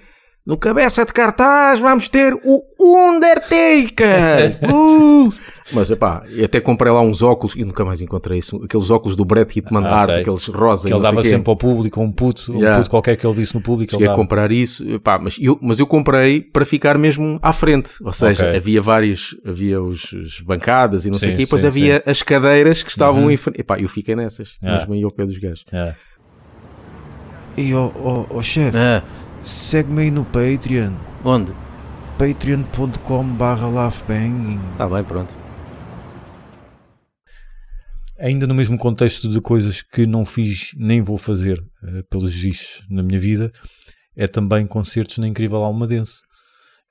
no 0.46 0.58
cabeça 0.58 1.06
de 1.06 1.14
cartaz 1.14 1.80
vamos 1.80 2.08
ter 2.10 2.34
o 2.34 2.62
Undertaker! 2.80 4.58
Uh! 4.74 5.32
Mas 5.74 5.90
epá, 5.92 6.24
eu 6.30 6.46
até 6.46 6.60
comprei 6.60 6.92
lá 6.92 7.02
uns 7.02 7.22
óculos 7.22 7.56
e 7.56 7.64
nunca 7.64 7.86
mais 7.86 8.02
encontrei 8.02 8.40
isso. 8.40 8.62
Aqueles 8.64 8.90
óculos 8.90 9.16
do 9.16 9.24
Brett 9.24 9.58
Hitman 9.58 9.86
Ah, 9.86 9.96
Hart, 9.96 10.06
sei. 10.08 10.22
aqueles 10.22 10.48
rosa 10.48 10.88
Que 10.88 10.94
ele 10.94 11.02
dava 11.04 11.24
sempre 11.24 11.50
ao 11.50 11.56
público, 11.56 12.02
um 12.02 12.12
puto, 12.12 12.52
um 12.54 12.58
Yeah. 12.60 12.78
puto 12.80 12.90
qualquer 12.90 13.16
que 13.16 13.26
ele 13.26 13.36
visse 13.36 13.54
no 13.56 13.62
público. 13.62 13.92
Cheguei 13.92 14.08
Ele 14.08 14.14
a 14.14 14.16
comprar 14.16 14.52
isso, 14.52 14.88
epá, 14.90 15.18
mas, 15.20 15.38
eu, 15.40 15.58
mas 15.62 15.80
eu 15.80 15.88
comprei 15.88 16.42
para 16.42 16.66
ficar 16.66 16.98
mesmo 16.98 17.40
à 17.42 17.54
frente. 17.54 17.92
Ou 18.04 18.12
seja, 18.14 18.46
Ok. 18.46 18.58
havia 18.58 18.82
vários, 18.82 19.36
havia 19.46 19.82
os, 19.82 20.12
os 20.12 20.40
bancadas 20.42 21.06
e 21.06 21.10
não 21.10 21.16
sei 21.16 21.30
o 21.30 21.32
Sim, 21.32 21.38
quê, 21.38 21.42
e 21.44 21.46
depois 21.46 21.62
sim, 21.62 21.68
havia 21.68 22.04
as 22.06 22.22
cadeiras 22.22 22.84
que 22.84 22.90
estavam 22.92 23.24
Uhum. 23.24 23.32
em 23.32 23.38
frente. 23.38 23.62
Epá, 23.62 23.80
eu 23.80 23.88
fiquei 23.90 24.16
nessas, 24.16 24.56
Yeah. 24.62 24.80
mesmo 24.82 24.94
aí 24.94 25.04
ao 25.04 25.12
pé 25.12 25.26
dos 25.26 25.38
gajos. 25.38 25.66
Yeah. 25.72 25.96
E 27.58 27.74
ó 27.74 27.90
ó, 28.04 28.26
ó, 28.30 28.42
chefe, 28.42 28.78
Ah, 28.78 29.04
segue-me 29.44 30.04
aí 30.04 30.12
no 30.12 30.24
Patreon. 30.26 30.92
onde? 31.24 31.52
patreon.com 32.18 33.24
barra. 33.24 33.88
Está 33.90 34.88
bem, 34.88 35.04
pronto. 35.04 35.41
Ainda 38.22 38.46
no 38.46 38.54
mesmo 38.54 38.78
contexto 38.78 39.28
de 39.28 39.42
coisas 39.42 39.82
que 39.82 40.06
não 40.06 40.24
fiz 40.24 40.72
nem 40.78 41.02
vou 41.02 41.18
fazer 41.18 41.64
eh, 41.84 42.04
pelos 42.10 42.34
vistos 42.34 42.86
na 42.90 43.02
minha 43.02 43.18
vida, 43.20 43.52
é 44.16 44.28
também 44.28 44.68
concertos 44.68 45.18
na 45.18 45.28
Incrível 45.28 45.64
Almadense, 45.64 46.22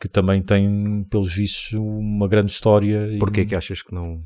que 0.01 0.09
também 0.09 0.43
tem, 0.43 1.05
pelos 1.11 1.33
vistos, 1.35 1.73
uma 1.75 2.27
grande 2.27 2.51
história. 2.53 3.13
e- 3.15 3.19
Porquê 3.19 3.45
que 3.45 3.55
achas 3.55 3.83
que 3.83 3.95
não... 3.95 4.23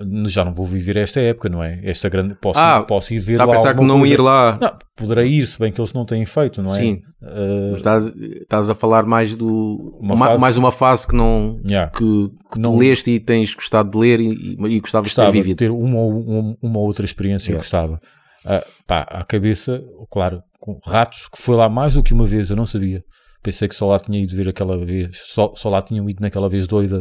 Não, 0.00 0.26
já 0.28 0.44
não 0.44 0.54
vou 0.54 0.64
viver 0.64 0.96
esta 0.96 1.20
época, 1.20 1.48
não 1.50 1.62
é? 1.62 1.78
Esta 1.84 2.08
grande. 2.08 2.34
Posso, 2.34 2.58
Ah, 2.58 2.82
posso 2.82 3.12
ir 3.12 3.18
ver 3.18 3.32
Está 3.34 3.44
a 3.44 3.46
lá 3.46 3.52
pensar 3.54 3.74
que 3.74 3.82
não 3.84 3.98
coisa. 3.98 4.14
ir 4.14 4.20
lá... 4.20 4.58
Não, 4.60 4.72
poderei 4.96 5.28
ir, 5.28 5.44
se 5.46 5.58
bem 5.58 5.70
que 5.70 5.78
eles 5.80 5.92
não 5.92 6.04
têm 6.06 6.24
feito, 6.24 6.62
não 6.62 6.70
é? 6.70 6.74
Sim. 6.74 7.02
Eh, 7.22 7.68
Mas 7.72 7.76
estás, 7.76 8.06
estás 8.16 8.70
a 8.70 8.74
falar 8.74 9.04
mais 9.04 9.36
do... 9.36 9.98
Uma 10.00 10.16
ma- 10.16 10.38
Mais 10.38 10.56
uma 10.56 10.72
fase 10.72 11.06
que 11.06 11.14
não... 11.14 11.60
yeah. 11.68 11.90
Que, 11.92 12.30
que 12.52 12.58
Não- 12.58 12.76
leste 12.78 13.10
e 13.10 13.20
tens 13.20 13.54
gostado 13.54 13.90
de 13.90 13.98
ler 13.98 14.18
e, 14.20 14.56
e, 14.58 14.76
e 14.76 14.80
gostavas 14.80 15.08
gostava 15.10 15.28
de 15.30 15.32
ter 15.38 15.42
vivido. 15.42 15.58
ter 15.58 15.70
uma, 15.70 15.98
ou- 15.98 16.20
uma, 16.20 16.56
uma 16.62 16.78
outra 16.80 17.04
experiência, 17.04 17.50
eu 17.50 17.56
Yeah. 17.56 17.62
gostava. 17.62 18.00
Ah, 18.44 18.64
pá, 18.86 19.00
à 19.10 19.24
cabeça, 19.24 19.82
claro, 20.10 20.40
com 20.58 20.80
ratos, 20.86 21.28
que 21.28 21.36
foi 21.40 21.54
lá 21.56 21.68
mais 21.68 21.94
do 21.94 22.02
que 22.02 22.14
uma 22.14 22.24
vez, 22.24 22.48
eu 22.48 22.56
não 22.56 22.64
sabia. 22.64 23.02
Pensei 23.42 23.68
que 23.68 23.74
só 23.74 23.86
lá 23.86 23.98
tinha 23.98 24.20
ido 24.22 24.34
ver 24.34 24.48
aquela 24.48 24.76
vez, 24.84 25.22
só, 25.24 25.52
só 25.54 25.68
lá 25.68 25.80
tinham 25.80 26.08
ido 26.10 26.20
naquela 26.20 26.48
vez 26.48 26.66
doida 26.66 26.98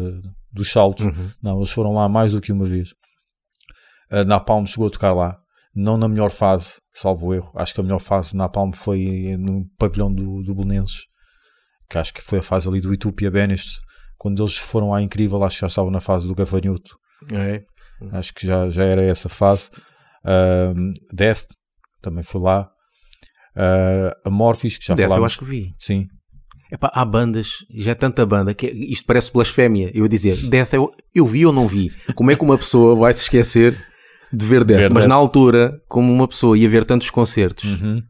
dos 0.52 0.72
saltos. 0.72 1.06
Uhum. 1.06 1.32
Não, 1.42 1.58
eles 1.58 1.72
foram 1.72 1.94
lá 1.94 2.08
mais 2.08 2.32
do 2.32 2.42
que 2.42 2.52
uma 2.52 2.66
vez. 2.66 2.90
A 4.12 4.24
Napalm 4.24 4.66
chegou 4.66 4.88
a 4.88 4.92
tocar 4.92 5.14
lá, 5.14 5.38
não 5.76 5.98
na 5.98 6.08
melhor 6.08 6.30
fase, 6.30 6.74
salvo 6.94 7.34
erro. 7.34 7.52
Acho 7.56 7.74
que 7.74 7.80
a 7.82 7.84
melhor 7.84 8.00
fase 8.00 8.32
de 8.32 8.38
Napalm 8.38 8.72
foi 8.72 9.36
no 9.40 9.66
pavilhão 9.78 10.14
do, 10.14 10.44
do 10.44 10.54
Belenenses, 10.54 11.02
que 11.90 11.98
acho 11.98 12.14
que 12.14 12.22
foi 12.22 12.40
a 12.40 12.44
fase 12.44 12.68
ali 12.68 12.80
do 12.80 12.94
Itupia 12.94 13.32
Benest. 13.32 13.80
Quando 14.18 14.42
eles 14.42 14.56
foram 14.56 14.92
lá 14.92 15.02
incrível, 15.02 15.44
acho 15.44 15.58
que 15.58 15.62
já 15.62 15.68
estavam 15.68 15.92
na 15.92 16.00
fase 16.00 16.28
do 16.28 16.36
Gafanhoto. 16.36 16.96
É. 17.34 17.64
Acho 18.12 18.34
que 18.34 18.46
já, 18.46 18.70
já 18.70 18.84
era 18.84 19.04
essa 19.04 19.28
fase. 19.28 19.70
Death 21.12 21.48
também 22.02 22.24
foi 22.24 22.42
lá. 22.42 22.70
Ah, 23.56 24.16
Amorphis, 24.26 24.78
que 24.78 24.86
já 24.86 24.96
Death, 24.96 25.06
eu 25.06 25.10
falámos. 25.10 25.32
acho 25.32 25.40
que 25.40 25.46
vi. 25.46 25.74
Sim. 25.80 26.08
Epá, 26.72 26.92
há 26.94 27.06
bandas, 27.06 27.58
já 27.70 27.92
é 27.92 27.96
tanta 27.96 28.26
banda, 28.26 28.54
que 28.54 28.66
isto 28.68 29.06
parece 29.06 29.32
blasfémia. 29.32 29.92
Eu 29.94 30.04
ia 30.04 30.10
dizer, 30.10 30.36
Death 30.50 30.74
eu, 30.74 30.92
eu 31.14 31.26
vi 31.26 31.46
ou 31.46 31.54
não 31.54 31.68
vi? 31.68 31.92
Como 32.16 32.32
é 32.32 32.36
que 32.36 32.44
uma 32.44 32.58
pessoa 32.58 32.96
vai 32.96 33.14
se 33.14 33.22
esquecer 33.24 33.78
de 34.34 34.46
ver 34.46 34.64
Death? 34.64 34.80
Ver 34.80 34.90
Mas 34.90 35.04
Death. 35.04 35.10
na 35.10 35.16
altura, 35.16 35.72
como 35.88 36.12
uma 36.12 36.28
pessoa 36.28 36.58
ia 36.58 36.68
ver 36.68 36.84
tantos 36.84 37.10
concertos, 37.12 37.66
Uhum. 37.66 38.02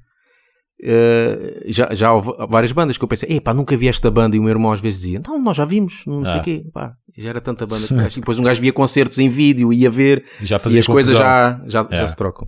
eh, 0.81 1.63
já, 1.67 1.89
já 1.93 2.13
houve 2.13 2.31
várias 2.49 2.71
bandas 2.71 2.97
que 2.97 3.03
eu 3.03 3.07
pensei, 3.07 3.29
epá, 3.37 3.53
nunca 3.53 3.75
vi 3.77 3.87
esta 3.87 4.09
banda. 4.09 4.35
E 4.35 4.39
o 4.39 4.43
meu 4.43 4.51
irmão 4.51 4.71
às 4.71 4.79
vezes 4.79 5.01
dizia, 5.01 5.21
não, 5.25 5.41
nós 5.41 5.57
já 5.57 5.65
vimos, 5.65 6.03
não 6.05 6.23
sei 6.25 6.35
o 6.35 6.37
Ah. 6.37 6.43
quê. 6.43 6.63
Pá, 6.73 6.93
já 7.17 7.29
era 7.29 7.41
tanta 7.41 7.65
banda. 7.65 7.87
E 8.15 8.19
depois 8.19 8.39
um 8.39 8.43
gajo 8.43 8.61
via 8.61 8.73
concertos 8.73 9.19
em 9.19 9.29
vídeo, 9.29 9.71
ia 9.73 9.89
ver, 9.89 10.23
Já 10.41 10.59
e 10.69 10.79
as 10.79 10.87
coisas 10.87 11.17
já, 11.17 11.61
já, 11.65 11.87
É. 11.91 11.97
já 11.97 12.07
se 12.07 12.15
trocam. 12.15 12.47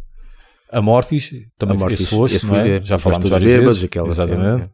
Amorphis, 0.72 1.32
também 1.58 1.78
Amorphis, 1.78 2.02
esse 2.02 2.10
foste, 2.10 2.36
esse 2.38 2.46
não 2.46 2.58
é? 2.58 2.82
Já 2.84 2.98
falámos 2.98 3.30
várias 3.30 3.50
bêbados, 3.50 3.78
vezes. 3.78 3.84
aquela 3.86 4.08
Exatamente. 4.10 4.44
cena, 4.64 4.72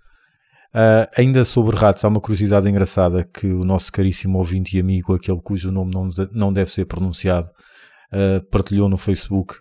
Ah, 0.73 1.09
ainda 1.15 1.45
sobre 1.45 1.75
ratos, 1.75 2.03
há 2.03 2.07
uma 2.07 2.19
curiosidade 2.19 2.67
engraçada 2.67 3.23
que 3.23 3.47
o 3.47 3.63
nosso 3.63 3.91
caríssimo 3.91 4.39
ouvinte 4.39 4.75
e 4.75 4.79
amigo, 4.79 5.13
aquele 5.13 5.39
cujo 5.39 5.71
nome 5.71 5.93
não, 5.93 6.09
não 6.31 6.51
deve 6.51 6.71
ser 6.71 6.85
pronunciado, 6.85 7.49
ah, 8.11 8.41
partilhou 8.49 8.89
no 8.89 8.97
Facebook 8.97 9.55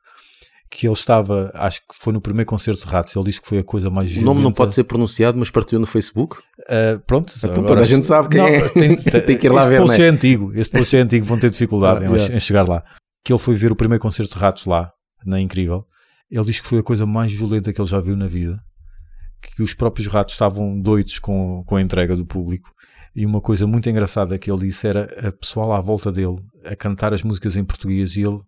que 0.70 0.87
ele 0.87 0.94
estava, 0.94 1.51
acho 1.55 1.81
que 1.81 1.94
foi 1.94 2.14
no 2.14 2.20
primeiro 2.20 2.48
concerto 2.48 2.87
de 2.87 2.90
ratos, 2.90 3.14
ele 3.14 3.27
diz 3.27 3.38
que 3.38 3.46
foi 3.46 3.59
a 3.59 3.62
coisa 3.62 3.90
mais 3.90 4.16
O 4.16 4.22
nome 4.22 4.40
não 4.40 4.51
pode 4.51 4.72
ser 4.72 4.85
pronunciado, 4.85 5.38
mas 5.38 5.51
partilhou 5.51 5.81
no 5.81 5.87
Facebook. 5.87 6.38
Ah, 6.66 6.98
pronto, 7.07 7.35
Então 7.37 7.51
agora 7.51 7.66
toda 7.66 7.81
a 7.83 7.85
gente 7.85 8.07
sabe 8.07 8.31
quem 8.31 8.40
é. 8.40 8.68
tem, 8.70 8.96
Tem 9.27 9.37
que 9.37 9.46
ir 9.48 9.51
lá 9.51 9.66
ver, 9.66 9.83
post 9.83 9.98
não 9.98 10.07
é 10.07 10.09
antigo, 10.09 10.51
este 10.55 10.75
post 10.75 10.96
é 10.96 11.01
antigo, 11.01 11.27
vão 11.27 11.38
ter 11.38 11.51
dificuldade 11.51 12.03
em, 12.33 12.37
em 12.37 12.40
chegar 12.40 12.66
lá. 12.66 12.83
Que 13.22 13.35
ele 13.35 13.38
foi 13.38 13.55
ver 13.55 13.70
o 13.70 13.77
primeiro 13.77 14.01
concerto 14.01 14.33
de 14.33 14.38
ratos 14.38 14.64
lá, 14.64 14.90
na 15.27 15.38
Incrível. 15.38 15.85
Ele 16.31 16.44
diz 16.44 16.59
que 16.59 16.66
foi 16.66 16.79
a 16.79 16.83
coisa 16.83 17.05
mais 17.05 17.31
violenta 17.31 17.70
que 17.70 17.79
ele 17.79 17.88
já 17.88 18.01
viu 18.01 18.16
na 18.16 18.27
vida. 18.27 18.59
Que 19.43 19.63
os 19.63 19.75
próprios 19.75 20.07
ratos 20.09 20.35
estavam 20.35 20.81
doidos 20.81 21.19
com, 21.19 21.63
com 21.67 21.77
a 21.77 21.83
entrega 21.83 22.17
do 22.17 22.25
público. 22.25 22.71
E 23.15 23.27
uma 23.27 23.41
coisa 23.41 23.67
muito 23.67 23.91
engraçada 23.91 24.39
que 24.39 24.51
ele 24.51 24.61
disse 24.67 24.87
era 24.87 25.05
a 25.29 25.33
pessoal 25.33 25.73
à 25.73 25.81
volta 25.81 26.11
dele 26.11 26.37
a 26.65 26.75
cantar 26.75 27.13
as 27.13 27.23
músicas 27.23 27.57
em 27.57 27.65
português 27.65 28.17
e 28.17 28.23
ele 28.23 28.39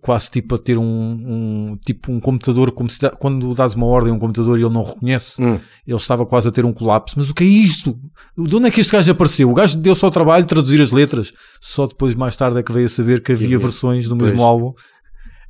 quase 0.00 0.30
tipo 0.30 0.54
a 0.54 0.58
ter 0.58 0.78
um, 0.78 0.84
um- 0.84 1.76
tipo 1.84 2.10
um 2.10 2.18
computador, 2.18 2.72
como 2.72 2.88
se 2.88 2.98
dá- 2.98 3.10
quando 3.10 3.52
dás 3.54 3.74
uma 3.74 3.84
ordem 3.84 4.10
a 4.10 4.16
um 4.16 4.18
computador 4.18 4.58
e 4.58 4.62
ele 4.62 4.72
não 4.72 4.82
reconhece, 4.82 5.42
Hum. 5.42 5.60
ele 5.86 5.96
estava 5.98 6.24
quase 6.24 6.48
a 6.48 6.50
ter 6.50 6.64
um 6.64 6.72
colapso. 6.72 7.14
Mas 7.18 7.28
o 7.28 7.34
que 7.34 7.44
é 7.44 7.46
isto? 7.46 7.98
De 8.38 8.56
onde 8.56 8.68
é 8.68 8.70
que 8.70 8.80
este 8.80 8.90
gajo 8.92 9.12
apareceu? 9.12 9.50
O 9.50 9.54
gajo 9.54 9.76
deu 9.76 9.94
só 9.94 10.06
o 10.06 10.10
trabalho 10.10 10.44
de 10.44 10.48
traduzir 10.48 10.80
as 10.80 10.90
letras. 10.90 11.30
Só 11.60 11.86
depois, 11.86 12.14
mais 12.14 12.34
tarde, 12.34 12.58
é 12.58 12.62
que 12.62 12.72
veio 12.72 12.86
a 12.86 12.88
saber 12.88 13.22
que 13.22 13.32
havia 13.32 13.58
versões 13.58 14.08
do 14.08 14.16
pois. 14.16 14.30
mesmo 14.30 14.42
álbum 14.42 14.72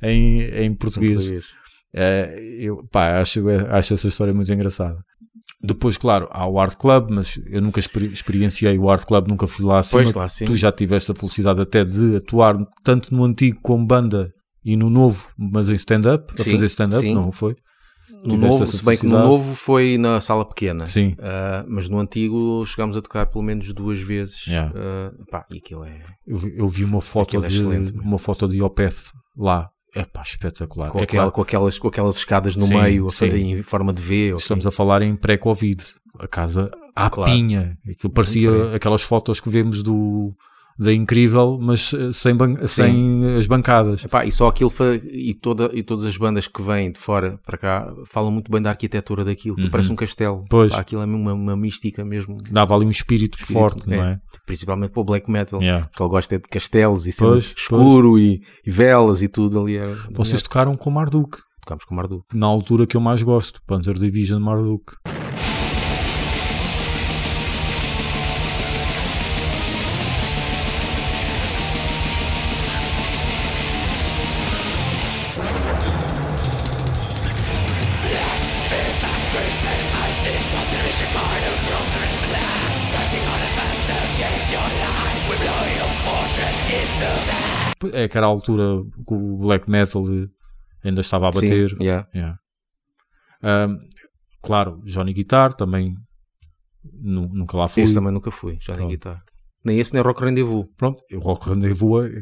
em, 0.01 0.41
em 0.41 0.73
português. 0.75 1.15
Português. 1.19 1.45
É, 1.93 2.35
eu 2.59 2.85
pá, 2.91 3.19
acho, 3.19 3.43
acho 3.69 3.93
essa 3.93 4.07
história 4.07 4.33
muito 4.33 4.51
engraçada. 4.51 4.97
Depois, 5.61 5.97
claro, 5.97 6.27
há 6.31 6.45
o 6.47 6.59
Art 6.59 6.75
Club, 6.75 7.09
mas 7.11 7.39
eu 7.45 7.61
nunca 7.61 7.79
experi- 7.79 8.11
experienciei 8.11 8.77
o 8.77 8.89
Art 8.89 9.05
Club, 9.05 9.29
nunca 9.29 9.47
fui 9.47 9.65
lá 9.65 9.79
acima. 9.79 10.03
Pois 10.03 10.13
lá, 10.15 10.27
sim. 10.27 10.45
Tu 10.45 10.55
já 10.55 10.71
tiveste 10.71 11.11
a 11.11 11.15
felicidade 11.15 11.61
até 11.61 11.85
de 11.85 12.17
atuar 12.17 12.57
tanto 12.83 13.13
no 13.15 13.23
antigo 13.23 13.59
como 13.61 13.85
banda 13.85 14.29
e 14.65 14.75
no 14.75 14.89
novo, 14.89 15.29
mas 15.37 15.69
em 15.69 15.75
stand-up, 15.75 16.33
a 16.33 16.43
fazer 16.43 16.65
stand-up, 16.65 17.01
não 17.13 17.31
foi? 17.31 17.55
No 18.25 18.37
novo, 18.37 18.65
se 18.67 18.83
bem 18.85 18.97
que 18.97 19.05
no 19.05 19.17
novo 19.27 19.53
foi 19.55 19.97
na 19.97 20.19
sala 20.21 20.45
pequena. 20.45 20.85
Sim. 20.85 21.15
Ah, 21.19 21.65
mas 21.67 21.89
no 21.89 21.99
antigo 21.99 22.65
chegámos 22.65 22.95
a 22.95 23.01
tocar 23.01 23.25
pelo 23.27 23.43
menos 23.43 23.73
duas 23.73 23.99
vezes. 23.99 24.45
Yeah. 24.47 24.71
Ah, 24.75 25.11
pá, 25.29 25.45
e 25.51 25.57
aquilo 25.57 25.83
é. 25.83 26.01
Eu, 26.27 26.37
vi- 26.37 26.53
eu 26.57 26.67
vi 26.67 26.83
uma 26.85 27.01
foto 27.01 27.43
é 27.43 27.47
de 27.47 27.63
meu. 27.63 27.85
uma 28.01 28.17
foto 28.19 28.47
de 28.47 28.61
Opeth 28.61 28.95
lá. 29.37 29.69
É 29.95 30.03
pá, 30.03 30.21
espetacular. 30.23 30.89
Com, 30.89 30.99
É 30.99 31.03
aquela- 31.03 31.31
com 31.31 31.41
aquelas, 31.41 31.77
com 31.77 31.87
aquelas 31.87 32.17
escadas 32.17 32.55
no 32.55 32.65
Sim, 32.65 32.81
meio, 32.81 33.09
sim. 33.11 33.25
em 33.27 33.63
forma 33.63 33.93
de 33.93 34.01
V. 34.01 34.33
estamos 34.35 34.65
a 34.65 34.71
falar 34.71 35.01
em 35.01 35.15
pré-Covid. 35.15 35.83
A 36.19 36.27
casa 36.27 36.71
à 36.95 37.09
Claro. 37.09 37.31
pinha. 37.31 37.77
Aquilo 37.89 38.11
parecia 38.13 38.49
aquelas 38.75 39.01
fotos 39.03 39.39
que 39.39 39.49
vemos 39.49 39.81
do 39.83 40.33
da 40.77 40.91
Incrível, 40.93 41.57
mas 41.61 41.93
eh, 41.93 42.11
sem, 42.11 42.35
ban- 42.35 42.65
sem 42.67 43.35
as 43.37 43.45
bancadas. 43.47 44.03
Epá, 44.05 44.25
e 44.25 44.31
só 44.31 44.47
aquilo 44.47 44.71
e, 45.11 45.33
toda, 45.33 45.69
e 45.73 45.83
todas 45.83 46.05
as 46.05 46.17
bandas 46.17 46.47
que 46.47 46.61
vêm 46.61 46.91
de 46.91 46.99
fora 46.99 47.39
para 47.45 47.57
cá 47.57 47.93
falam 48.05 48.31
muito 48.31 48.51
bem 48.51 48.61
da 48.61 48.69
arquitetura 48.71 49.23
daquilo. 49.23 49.55
que 49.55 49.63
Uhum. 49.63 49.69
Parece 49.69 49.91
um 49.91 49.95
castelo. 49.95 50.45
Pois. 50.49 50.73
Pá, 50.73 50.79
aquilo 50.79 51.01
é 51.01 51.05
mesmo 51.05 51.21
uma, 51.21 51.33
uma 51.33 51.55
mística 51.55 52.03
mesmo. 52.03 52.37
Dava 52.49 52.75
ali 52.75 52.85
um 52.85 52.89
espírito, 52.89 53.37
Espírito, 53.37 53.53
forte, 53.59 53.87
não 53.89 54.03
é. 54.03 54.11
é? 54.13 54.19
Principalmente 54.45 54.91
para 54.91 55.01
o 55.01 55.05
black 55.05 55.29
metal. 55.31 55.61
Yeah. 55.61 55.87
Porque 55.87 56.01
ele 56.03 56.09
gosta 56.09 56.35
é 56.35 56.37
de 56.37 56.49
castelos 56.49 57.07
e 57.07 57.15
Pois, 57.17 57.53
escuro 57.55 58.17
e, 58.19 58.41
e 58.65 58.71
velas 58.71 59.21
e 59.21 59.27
tudo 59.27 59.59
ali. 59.61 59.77
É, 59.77 59.93
Vocês 60.11 60.41
tocaram 60.41 60.75
com 60.75 60.89
Marduk, 60.89 61.37
tocámos 61.61 61.85
com 61.85 61.93
o 61.93 61.97
Marduk. 61.97 62.25
na 62.33 62.47
altura 62.47 62.85
que 62.87 62.97
eu 62.97 63.01
mais 63.01 63.21
gosto, 63.23 63.61
Panzer 63.67 63.93
Division 63.93 64.41
Marduk. 64.41 64.93
É 88.03 88.07
que 88.07 88.17
era 88.17 88.25
a 88.27 88.29
altura 88.29 88.83
que 89.07 89.13
o 89.13 89.37
black 89.37 89.69
metal 89.69 90.03
ainda 90.83 91.01
estava 91.01 91.27
a 91.27 91.31
bater. 91.31 91.69
Sim, 91.69 91.77
yeah. 91.81 92.07
Yeah. 92.13 92.37
Ahm, 93.41 93.77
claro, 94.41 94.81
Johnny 94.85 95.13
Guitar 95.13 95.53
também 95.53 95.95
nu- 96.83 97.29
nunca 97.33 97.57
lá 97.57 97.67
fui. 97.67 97.83
Esse 97.83 97.93
também 97.93 98.11
nunca 98.11 98.31
fui, 98.31 98.53
nem 98.53 98.59
Pronto. 98.77 98.89
guitarra. 98.89 99.21
Nem 99.65 99.79
esse, 99.79 99.93
nem 99.93 100.03
Rock 100.03 100.23
Rendezvous. 100.23 100.65
Pronto, 100.77 101.01
o 101.13 101.19
Rock 101.19 101.49
Rendezvous 101.49 102.05
é- 102.05 102.21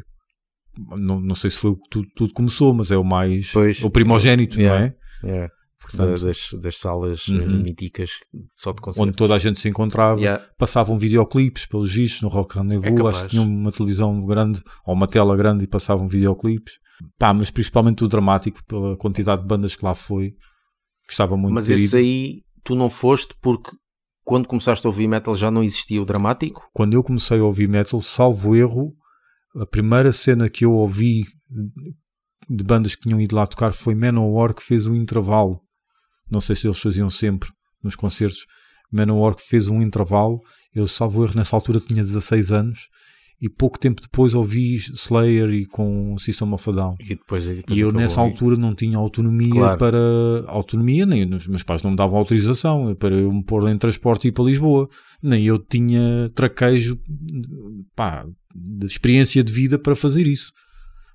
não, 0.96 1.20
não 1.20 1.34
sei 1.34 1.50
se 1.50 1.58
foi 1.58 1.70
o 1.72 1.76
que 1.76 1.88
tudo, 1.90 2.08
tudo 2.14 2.32
começou, 2.32 2.72
mas 2.72 2.90
é 2.90 2.96
o 2.96 3.04
mais 3.04 3.50
Pois. 3.52 3.82
o 3.82 3.90
primogénito, 3.90 4.56
não 4.56 4.62
Yeah. 4.64 4.86
é? 4.86 5.26
Yeah. 5.28 5.52
Portanto, 5.96 6.20
Da- 6.20 6.26
das, 6.26 6.50
das 6.60 6.76
salas 6.78 7.24
eh, 7.28 7.32
Uhum. 7.32 7.62
míticas 7.62 8.10
só 8.48 8.72
de 8.72 8.80
concertos. 8.80 9.08
onde 9.08 9.16
toda 9.16 9.34
a 9.34 9.38
gente 9.38 9.58
se 9.60 9.68
encontrava. 9.68 10.18
Yeah. 10.20 10.44
Passavam 10.58 10.98
videoclipes 10.98 11.66
pelos 11.66 11.92
vistos 11.92 12.22
no 12.22 12.28
Rock 12.28 12.56
Rendezvous. 12.58 12.98
É. 12.98 13.08
Acho 13.08 13.22
que 13.24 13.28
tinham 13.30 13.44
uma 13.44 13.70
televisão 13.70 14.24
grande 14.26 14.60
ou 14.86 14.94
uma 14.94 15.06
tela 15.06 15.36
grande 15.36 15.64
e 15.64 15.66
passavam 15.68 16.06
videoclipes. 16.08 16.74
Pá, 17.18 17.32
mas 17.34 17.50
principalmente 17.50 18.02
o 18.04 18.08
dramático, 18.08 18.64
pela 18.66 18.96
quantidade 18.96 19.42
de 19.42 19.48
bandas 19.48 19.74
que 19.76 19.84
lá 19.84 19.94
foi. 19.94 20.32
Gostava 21.08 21.36
muito 21.36 21.52
Mas 21.54 21.68
esse 21.68 21.96
aí 21.96 22.42
tu 22.64 22.74
não 22.74 22.88
foste 22.88 23.34
porque 23.42 23.70
quando 24.24 24.46
começaste 24.46 24.86
a 24.86 24.90
ouvir 24.90 25.08
metal 25.08 25.34
já 25.34 25.50
não 25.50 25.64
existia 25.64 26.00
o 26.00 26.04
dramático? 26.04 26.62
Quando 26.72 26.94
eu 26.94 27.02
comecei 27.02 27.38
a 27.40 27.44
ouvir 27.44 27.68
metal, 27.68 28.00
salvo 28.00 28.54
erro, 28.54 28.94
a 29.60 29.66
primeira 29.66 30.12
cena 30.12 30.48
que 30.48 30.64
eu 30.64 30.72
ouvi 30.72 31.24
de 32.48 32.64
bandas 32.64 32.94
que 32.94 33.02
tinham 33.02 33.20
ido 33.20 33.34
lá 33.34 33.46
tocar 33.46 33.72
foi 33.72 33.94
Manowar 33.94 34.54
que 34.54 34.62
fez 34.62 34.86
um 34.86 34.94
intervalo. 34.94 35.60
Não 36.32 36.40
sei 36.40 36.56
se 36.56 36.66
eles 36.66 36.78
faziam 36.78 37.10
sempre 37.10 37.50
nos 37.84 37.94
concertos. 37.94 38.46
Manowar 38.90 39.34
que 39.34 39.42
fez 39.42 39.68
um 39.68 39.80
intervalo. 39.82 40.40
Eu, 40.74 40.86
salvo 40.86 41.24
erro, 41.24 41.34
nessa 41.36 41.54
altura 41.54 41.78
tinha 41.80 42.02
16 42.02 42.50
anos 42.50 42.88
e 43.40 43.48
pouco 43.48 43.76
tempo 43.78 44.00
depois 44.00 44.34
ouvi 44.36 44.76
Slayer 44.76 45.50
e 45.50 45.66
com 45.66 46.16
System 46.16 46.52
of 46.54 46.70
a 46.70 46.72
Down. 46.72 46.94
E 47.00 47.08
depois, 47.16 47.44
depois 47.46 47.76
E 47.76 47.80
eu 47.80 47.90
nessa 47.90 48.20
altura 48.20 48.56
não 48.56 48.72
tinha 48.72 48.96
autonomia 48.96 49.50
Claro. 49.52 49.78
para 49.78 49.98
autonomia, 50.46 51.04
nem 51.04 51.24
os 51.34 51.48
meus 51.48 51.64
pais 51.64 51.82
não 51.82 51.90
me 51.90 51.96
davam 51.96 52.16
autorização 52.18 52.94
para 52.94 53.16
eu 53.16 53.32
me 53.32 53.44
pôr 53.44 53.68
em 53.68 53.76
transporte 53.76 54.26
e 54.26 54.28
ir 54.28 54.32
para 54.32 54.44
Lisboa, 54.44 54.88
nem 55.20 55.44
eu 55.44 55.58
tinha 55.58 56.30
traquejo 56.36 56.96
pá, 57.96 58.24
de 58.54 58.86
experiência 58.86 59.42
de 59.42 59.52
vida 59.52 59.76
para 59.76 59.96
fazer 59.96 60.26
isso. 60.26 60.52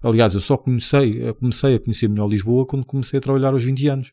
Aliás, 0.04 0.34
eu 0.34 0.42
só 0.42 0.58
comecei, 0.58 1.34
comecei 1.36 1.76
a 1.76 1.80
conhecer 1.80 2.10
melhor 2.10 2.28
Lisboa 2.30 2.66
quando 2.66 2.86
comecei 2.86 3.20
a 3.20 3.22
trabalhar 3.22 3.54
aos 3.54 3.64
20 3.64 3.88
anos. 3.88 4.12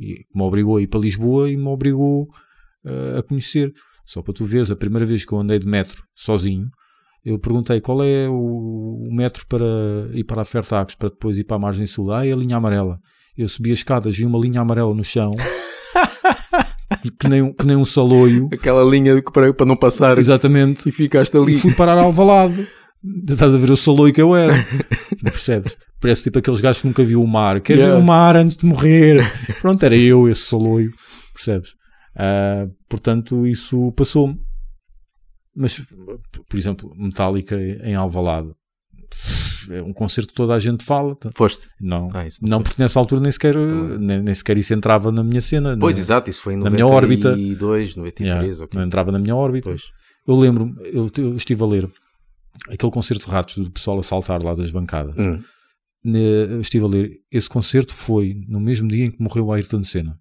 E 0.00 0.24
me 0.34 0.42
obrigou 0.42 0.78
a 0.78 0.82
ir 0.82 0.86
para 0.86 1.00
Lisboa 1.00 1.50
e 1.50 1.56
me 1.56 1.66
obrigou 1.68 2.26
eh, 2.86 3.18
a 3.18 3.22
conhecer. 3.22 3.70
Só 4.06 4.22
para 4.22 4.32
tu 4.32 4.44
veres, 4.46 4.70
a 4.70 4.76
primeira 4.76 5.04
vez 5.04 5.24
que 5.26 5.32
eu 5.32 5.38
andei 5.38 5.58
de 5.58 5.66
metro 5.66 6.02
sozinho, 6.14 6.68
eu 7.24 7.38
perguntei 7.38 7.80
qual 7.82 8.02
é 8.02 8.26
o, 8.28 8.32
o 8.34 9.14
metro 9.14 9.44
para 9.46 9.66
ir 10.14 10.24
para 10.24 10.40
a 10.40 10.44
Fairtax, 10.44 10.94
para 10.94 11.10
depois 11.10 11.36
ir 11.36 11.44
para 11.44 11.56
a 11.56 11.60
margem 11.60 11.86
sul. 11.86 12.10
Ah, 12.10 12.26
é 12.26 12.32
a 12.32 12.36
linha 12.36 12.56
amarela. 12.56 12.98
Eu 13.36 13.46
subi 13.46 13.70
as 13.72 13.78
escadas, 13.80 14.16
vi 14.16 14.24
uma 14.24 14.38
linha 14.38 14.60
amarela 14.62 14.94
no 14.94 15.04
chão, 15.04 15.30
que, 17.20 17.28
nem, 17.28 17.42
um- 17.42 17.52
que 17.52 17.66
nem 17.66 17.76
um 17.76 17.84
saloio. 17.84 18.48
Aquela 18.52 18.82
linha 18.82 19.20
que 19.22 19.30
para, 19.32 19.52
para 19.52 19.66
não 19.66 19.76
passar 19.76 20.18
Exatamente. 20.18 20.88
e 20.88 20.92
ficaste 20.92 21.34
E 21.34 21.38
ali. 21.38 21.54
fui 21.58 21.72
parar 21.74 21.98
ao 21.98 22.06
Alvalade. 22.06 22.66
Estás 23.28 23.54
a 23.54 23.56
ver 23.56 23.70
o 23.70 23.76
saloio 23.76 24.12
que 24.12 24.20
eu 24.20 24.34
era. 24.36 24.54
Percebes? 25.22 25.76
Parece 26.00 26.24
tipo 26.24 26.38
aqueles 26.38 26.60
gajos 26.60 26.82
que 26.82 26.88
nunca 26.88 27.02
viu 27.02 27.22
o 27.22 27.26
mar. 27.26 27.60
Quer 27.60 27.74
Yeah. 27.76 27.94
ver 27.96 28.02
o 28.02 28.04
mar 28.06 28.36
antes 28.36 28.56
de 28.56 28.66
morrer. 28.66 29.22
Pronto, 29.60 29.82
era 29.82 29.96
eu 29.96 30.28
esse 30.28 30.42
saloio. 30.42 30.92
Percebes? 31.34 31.70
Ah, 32.16 32.66
portanto, 32.88 33.46
isso 33.46 33.90
passou-me. 33.92 34.38
Mas, 35.56 35.80
por 36.48 36.58
exemplo, 36.58 36.92
Metallica 36.96 37.56
em 37.58 37.94
Alvalade. 37.94 38.50
É 39.70 39.82
um 39.82 39.92
concerto 39.92 40.28
que 40.30 40.34
toda 40.34 40.54
a 40.54 40.58
gente 40.58 40.84
fala. 40.84 41.16
Foste. 41.34 41.68
Não, 41.80 42.08
Ah, 42.12 42.24
não 42.42 42.58
foste. 42.58 42.64
porque 42.70 42.82
nessa 42.82 42.98
altura 42.98 43.20
nem 43.20 43.30
sequer, 43.32 43.54
Também. 43.54 43.98
nem, 43.98 44.22
nem 44.22 44.34
sequer 44.34 44.56
isso 44.58 44.72
entrava 44.74 45.10
na 45.12 45.22
minha 45.22 45.40
cena. 45.40 45.76
Pois, 45.78 45.96
na, 45.96 46.02
exato, 46.02 46.30
isso 46.30 46.40
foi 46.42 46.54
em 46.54 46.56
na 46.58 46.70
minha 46.70 46.86
órbita. 46.86 47.30
92, 47.30 47.96
93, 47.96 48.36
Yeah, 48.40 48.64
ok. 48.64 48.78
Não 48.78 48.86
entrava 48.86 49.12
na 49.12 49.18
minha 49.18 49.34
órbita. 49.36 49.70
Pois. 49.70 49.82
Eu 50.26 50.34
lembro-me, 50.36 50.74
eu, 50.92 51.08
eu 51.18 51.34
estive 51.36 51.62
a 51.62 51.66
ler 51.66 51.90
aquele 52.68 52.92
concerto 52.92 53.24
de 53.26 53.30
ratos 53.30 53.56
do 53.64 53.70
pessoal 53.70 53.98
a 53.98 54.02
saltar 54.02 54.42
lá 54.42 54.54
das 54.54 54.70
bancadas. 54.70 55.14
Hum. 55.16 55.42
Ne- 56.04 56.60
estive 56.60 56.84
a 56.84 56.88
ler, 56.88 57.10
esse 57.30 57.48
concerto 57.48 57.94
foi 57.94 58.34
no 58.48 58.60
mesmo 58.60 58.88
dia 58.88 59.06
em 59.06 59.10
que 59.10 59.22
morreu 59.22 59.46
o 59.46 59.52
Ayrton 59.52 59.82
Senna. 59.84 60.18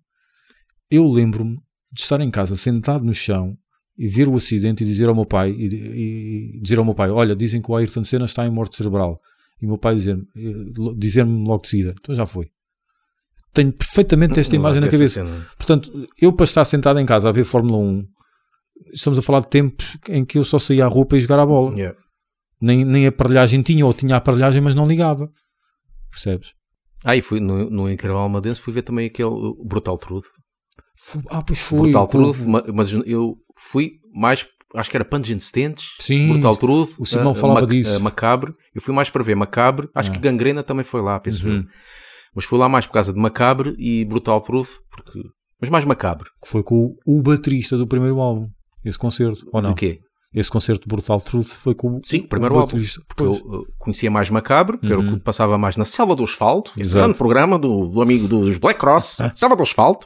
Eu 0.91 1.07
lembro-me 1.07 1.57
de 1.93 2.01
estar 2.01 2.19
em 2.21 2.29
casa 2.29 2.55
sentado 2.55 3.03
no 3.05 3.13
chão 3.13 3.57
e 3.97 4.07
ver 4.07 4.27
o 4.27 4.35
acidente 4.35 4.83
e 4.83 4.87
dizer 4.87 5.07
ao 5.09 5.15
meu 5.15 5.25
pai 5.25 5.51
e, 5.51 5.65
e 6.55 6.59
dizer 6.61 6.77
ao 6.79 6.85
meu 6.85 6.93
pai, 6.95 7.09
olha, 7.09 7.35
dizem 7.35 7.61
que 7.61 7.71
o 7.71 7.75
Ayrton 7.75 8.03
Senna 8.03 8.25
está 8.25 8.45
em 8.45 8.49
morte 8.51 8.75
cerebral. 8.75 9.19
E 9.61 9.65
o 9.65 9.69
meu 9.69 9.77
pai 9.77 9.95
dizer-me 9.95 10.23
eh, 10.37 10.93
dizer-me 10.97 11.45
logo 11.47 11.63
de 11.63 11.67
seguida, 11.69 11.93
então 11.99 12.15
já 12.15 12.25
foi. 12.25 12.49
Tenho 13.53 13.71
perfeitamente 13.73 14.39
esta 14.39 14.55
imagem 14.55 14.79
na 14.79 14.87
Essa 14.87 14.97
cabeça. 14.97 15.25
cena. 15.25 15.47
Portanto, 15.57 16.07
eu 16.21 16.31
para 16.31 16.43
estar 16.45 16.63
sentado 16.65 16.99
em 16.99 17.05
casa 17.05 17.27
a 17.29 17.31
ver 17.31 17.43
Fórmula 17.43 17.77
1, 17.77 18.05
estamos 18.93 19.17
a 19.19 19.21
falar 19.21 19.41
de 19.41 19.47
tempos 19.49 19.97
em 20.07 20.23
que 20.23 20.37
eu 20.37 20.43
só 20.43 20.59
saía 20.59 20.85
à 20.85 20.87
rua 20.87 21.05
para 21.05 21.17
ir 21.17 21.21
jogar 21.21 21.39
a 21.39 21.45
bola. 21.45 21.75
Yeah. 21.75 21.97
Nem, 22.61 22.83
nem 22.83 23.05
a 23.05 23.09
aparelhagem 23.09 23.61
tinha, 23.61 23.85
ou 23.85 23.93
tinha 23.93 24.15
a 24.15 24.17
aparelhagem, 24.17 24.61
mas 24.61 24.75
não 24.75 24.87
ligava. 24.87 25.29
Percebes? 26.11 26.51
Ah, 27.03 27.15
e 27.15 27.21
fui 27.21 27.39
no, 27.39 27.69
no 27.69 27.89
Incrível 27.89 28.17
Almadense 28.17 28.59
fui 28.59 28.73
ver 28.73 28.81
também 28.81 29.07
aquele 29.07 29.29
uh, 29.29 29.55
Brutal 29.65 29.97
Truth. 29.97 30.25
Fu- 30.97 31.23
Ah, 31.29 31.41
pois 31.41 31.59
foi. 31.59 31.79
Brutal 31.83 32.07
Truth, 32.07 32.39
ma- 32.45 32.63
mas 32.73 32.91
eu 33.05 33.37
fui 33.57 33.93
mais, 34.13 34.45
acho 34.75 34.89
que 34.91 34.97
era 34.97 35.05
Pungent 35.05 35.39
Stents, 35.39 35.95
Sim, 35.99 36.27
Brutal 36.33 36.57
Truth, 36.57 36.99
o 36.99 37.05
Simão 37.05 37.31
uh, 37.31 37.35
falava 37.35 37.61
Mac- 37.61 37.69
disso. 37.69 37.95
uh, 37.97 38.01
Macabre. 38.01 38.53
Eu 38.75 38.81
fui 38.81 38.93
mais 38.93 39.09
para 39.09 39.23
ver 39.23 39.35
Macabre, 39.35 39.87
acho 39.95 40.09
Ah. 40.09 40.13
que 40.13 40.19
Gangrena 40.19 40.61
também 40.63 40.83
foi 40.83 41.01
lá, 41.01 41.17
penso 41.19 41.47
eu. 41.47 41.53
Uhum. 41.53 41.65
Mas 42.35 42.43
fui 42.45 42.59
lá 42.59 42.67
mais 42.67 42.85
por 42.85 42.93
causa 42.93 43.13
de 43.13 43.19
Macabre 43.19 43.73
e 43.79 44.03
Brutal 44.03 44.41
Truth, 44.41 44.69
porque... 44.91 45.19
mas 45.61 45.69
mais 45.69 45.85
Macabre. 45.85 46.27
Que 46.43 46.49
foi 46.49 46.63
com 46.63 46.93
o, 47.05 47.19
o 47.19 47.21
baterista 47.21 47.77
do 47.77 47.87
primeiro 47.87 48.19
álbum. 48.19 48.49
Esse 48.83 48.97
concerto, 48.99 49.45
ou 49.53 49.61
não? 49.61 49.69
De 49.73 49.79
quê? 49.79 49.99
Esse 50.33 50.49
concerto 50.51 50.81
de 50.83 50.87
Brutal 50.87 51.19
Truth 51.19 51.47
foi 51.47 51.73
com 51.73 51.97
o, 51.97 52.01
Sim, 52.03 52.19
o 52.19 52.27
primeiro 52.27 52.55
o 52.55 52.59
álbum. 52.59 52.77
Porque 53.07 53.23
eu 53.23 53.35
Pois. 53.35 53.63
conhecia 53.79 54.11
mais 54.11 54.29
Macabre, 54.29 54.77
que 54.77 54.85
era 54.85 54.99
o 54.99 55.03
Uhum. 55.03 55.13
que 55.15 55.19
passava 55.23 55.57
mais 55.57 55.75
na 55.75 55.85
Selva 55.85 56.13
do 56.15 56.23
Asfalto, 56.23 56.71
esse 56.77 56.91
Exato. 56.91 57.03
grande 57.05 57.17
programa 57.17 57.57
do, 57.57 57.87
do 57.87 58.01
amigo 58.01 58.27
dos 58.27 58.57
Black 58.59 58.79
Cross, 58.79 59.17
Selva 59.33 59.55
do 59.55 59.63
Asfalto. 59.63 60.05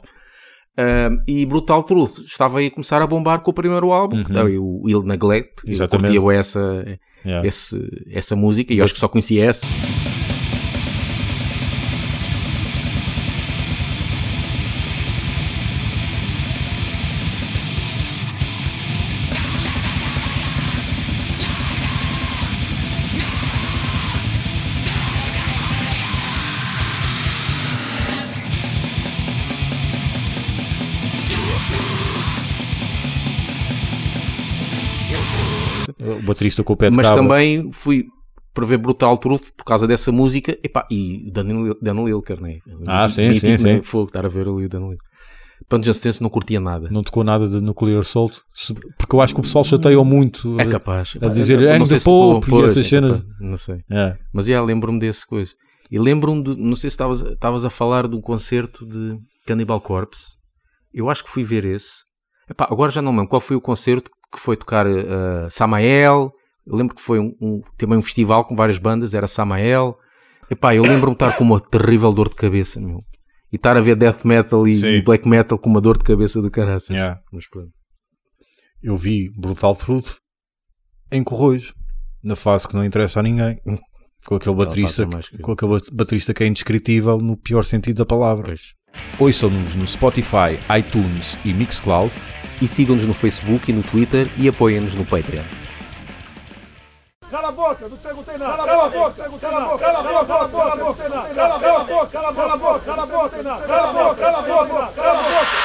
Um, 0.76 1.18
e 1.28 1.46
Brutal 1.46 1.84
Truth 1.84 2.18
estava 2.24 2.58
aí 2.58 2.66
a 2.66 2.70
começar 2.70 3.00
a 3.00 3.06
bombar 3.06 3.40
com 3.42 3.50
o 3.50 3.54
primeiro 3.54 3.92
álbum, 3.92 4.24
que 4.24 4.32
Uhum. 4.32 4.38
era 4.38 4.48
o 4.60 4.88
Ill 4.88 5.02
Neglect. 5.02 5.62
Eu 5.64 5.70
Exatamente. 5.70 6.06
curtia 6.06 6.20
bué 6.20 6.36
essa, 6.38 6.98
Yeah. 7.24 7.46
esse, 7.46 7.78
essa 8.10 8.34
música 8.34 8.72
e 8.74 8.78
eu 8.78 8.84
acho 8.84 8.92
que 8.94 9.00
só 9.00 9.06
conhecia 9.08 9.44
essa. 9.46 9.64
Baterista 36.24 36.62
com 36.62 36.72
o 36.72 36.76
pé 36.76 36.90
de 36.90 36.96
Mas 36.96 37.06
cabra. 37.06 37.22
também 37.22 37.70
fui 37.72 38.04
para 38.52 38.64
ver 38.64 38.78
Brutal 38.78 39.18
Truth 39.18 39.50
por 39.56 39.64
causa 39.64 39.86
dessa 39.86 40.12
música 40.12 40.56
epá, 40.62 40.86
e 40.90 41.30
Daniel, 41.32 41.76
Daniel 41.82 42.08
Ilker, 42.08 42.40
né? 42.40 42.58
Ah, 42.86 43.08
sim, 43.08 43.28
Mítico, 43.28 43.46
sim, 43.46 43.64
né? 43.64 43.76
sim. 43.76 43.82
Fogo, 43.82 44.06
estar 44.06 44.24
a 44.24 44.28
ver 44.28 44.48
ali 44.48 44.66
o 44.66 44.68
Daniel 44.68 44.92
Ilker. 44.92 45.14
Pungent 45.68 45.94
Stance 45.94 46.22
não 46.22 46.28
curtia 46.28 46.60
nada. 46.60 46.88
Não 46.90 47.02
tocou 47.02 47.24
nada 47.24 47.48
de 47.48 47.60
Nuclear 47.60 48.00
Assault. 48.00 48.40
Porque 48.98 49.16
eu 49.16 49.20
acho 49.20 49.34
que 49.34 49.40
o 49.40 49.42
pessoal 49.42 49.64
chateia 49.64 50.02
muito. 50.04 50.60
É 50.60 50.66
capaz. 50.66 51.16
a 51.20 51.28
dizer 51.28 51.78
não 51.78 51.86
sei 51.86 51.98
the 51.98 52.04
Pope 52.04 52.52
e 52.52 52.62
essas 52.64 52.86
é 52.86 52.88
cenas. 52.88 53.22
Não 53.40 53.56
sei. 53.56 53.78
É. 53.90 54.16
Mas 54.32 54.46
já 54.46 54.62
lembro-me 54.62 54.98
desse 54.98 55.26
coisa. 55.26 55.52
E 55.90 55.98
lembro-me 55.98 56.42
de, 56.42 56.56
não 56.56 56.76
sei 56.76 56.90
se 56.90 56.96
estavas 56.96 57.64
a 57.64 57.70
falar 57.70 58.08
de 58.08 58.16
um 58.16 58.20
concerto 58.20 58.86
de 58.86 59.16
Cannibal 59.46 59.80
Corpse. 59.80 60.24
Eu 60.92 61.08
acho 61.08 61.24
que 61.24 61.30
fui 61.30 61.44
ver 61.44 61.64
esse. 61.64 62.04
Epá, 62.48 62.66
agora 62.70 62.90
já 62.90 63.00
não 63.00 63.12
lembro 63.12 63.28
qual 63.28 63.40
foi 63.40 63.56
o 63.56 63.60
concerto 63.60 64.10
que 64.34 64.40
foi 64.40 64.56
tocar 64.56 64.86
uh, 64.86 65.48
Samael. 65.50 66.32
Eu 66.66 66.76
lembro 66.76 66.94
que 66.94 67.02
foi 67.02 67.18
um, 67.18 67.32
um- 67.40 67.60
também 67.78 67.98
um 67.98 68.02
festival 68.02 68.44
com 68.44 68.54
várias 68.56 68.78
bandas, 68.78 69.14
era 69.14 69.26
Samael. 69.26 69.96
Epá, 70.50 70.74
eu 70.74 70.82
lembro-me 70.82 71.16
de 71.16 71.24
estar 71.24 71.36
com 71.36 71.44
uma 71.44 71.60
terrível 71.60 72.12
dor 72.12 72.28
de 72.28 72.34
cabeça, 72.36 72.80
meu. 72.80 73.02
E 73.52 73.56
estar 73.56 73.76
a 73.76 73.80
ver 73.80 73.96
death 73.96 74.24
metal 74.24 74.66
e, 74.66 74.74
e 74.98 75.02
black 75.02 75.28
metal 75.28 75.58
com 75.58 75.70
uma 75.70 75.80
dor 75.80 75.96
de 75.96 76.04
cabeça 76.04 76.42
do 76.42 76.50
caralho. 76.50 76.80
Yeah. 76.90 77.20
Mas 77.32 77.48
pronto. 77.48 77.70
Eu 78.82 78.96
vi 78.96 79.30
Brutal 79.38 79.74
Truth 79.76 80.16
em 81.12 81.22
Corroios, 81.22 81.72
na 82.22 82.34
fase 82.36 82.66
que 82.68 82.74
não 82.74 82.84
interessa 82.84 83.20
a 83.20 83.22
ninguém. 83.22 83.58
Com 84.26 84.34
aquele 84.36 84.56
baterista, 84.56 85.06
mais 85.06 85.28
que- 85.28 85.38
com 85.38 85.52
aquele 85.52 85.70
bat- 85.72 85.90
baterista 85.92 86.34
que 86.34 86.42
é 86.42 86.46
indescritível 86.46 87.18
no 87.18 87.36
pior 87.36 87.62
sentido 87.62 87.98
da 87.98 88.06
palavra. 88.06 88.46
Pois. 88.46 88.60
Ouçam-nos 89.18 89.76
no 89.76 89.86
Spotify, 89.86 90.58
iTunes 90.78 91.36
e 91.44 91.52
Mixcloud. 91.52 92.12
E 92.62 92.68
sigam-nos 92.68 93.04
no 93.04 93.14
Facebook 93.14 93.70
e 93.70 93.74
no 93.74 93.82
Twitter 93.82 94.28
e 94.36 94.48
apoiem-nos 94.48 94.94
no 94.94 95.04
Patreon. 95.04 95.44
Cala 97.30 97.48
a 97.48 97.52
boca, 97.52 97.88
não 97.88 97.96
te 97.96 98.02
perguntei 98.02 98.38
nada. 98.38 98.64
Cala 98.64 98.86
a 98.86 98.88
boca, 98.88 99.24
cala 99.40 99.58
a 99.58 99.62
boca, 99.62 99.78
cala 99.78 99.98
a 99.98 100.02
boca, 100.02 100.24
cala 100.24 100.72
a 100.72 100.76
boca. 100.76 101.04
Cala 101.34 101.54
a 101.54 101.58
boca, 101.58 102.06
cala 102.06 102.28
a 102.28 102.32
boca, 102.32 102.32
cala 102.32 102.32
a 102.32 102.56
boca, 102.56 102.80
cala 102.84 103.02
a 103.02 103.06
boca, 103.06 103.34
cala 103.34 103.82
a 103.82 103.92
boca, 103.92 104.16
cala 104.16 104.38
a 104.38 104.42
boca, 104.42 104.92
cala 104.94 105.10
a 105.10 105.22
boca. 105.22 105.63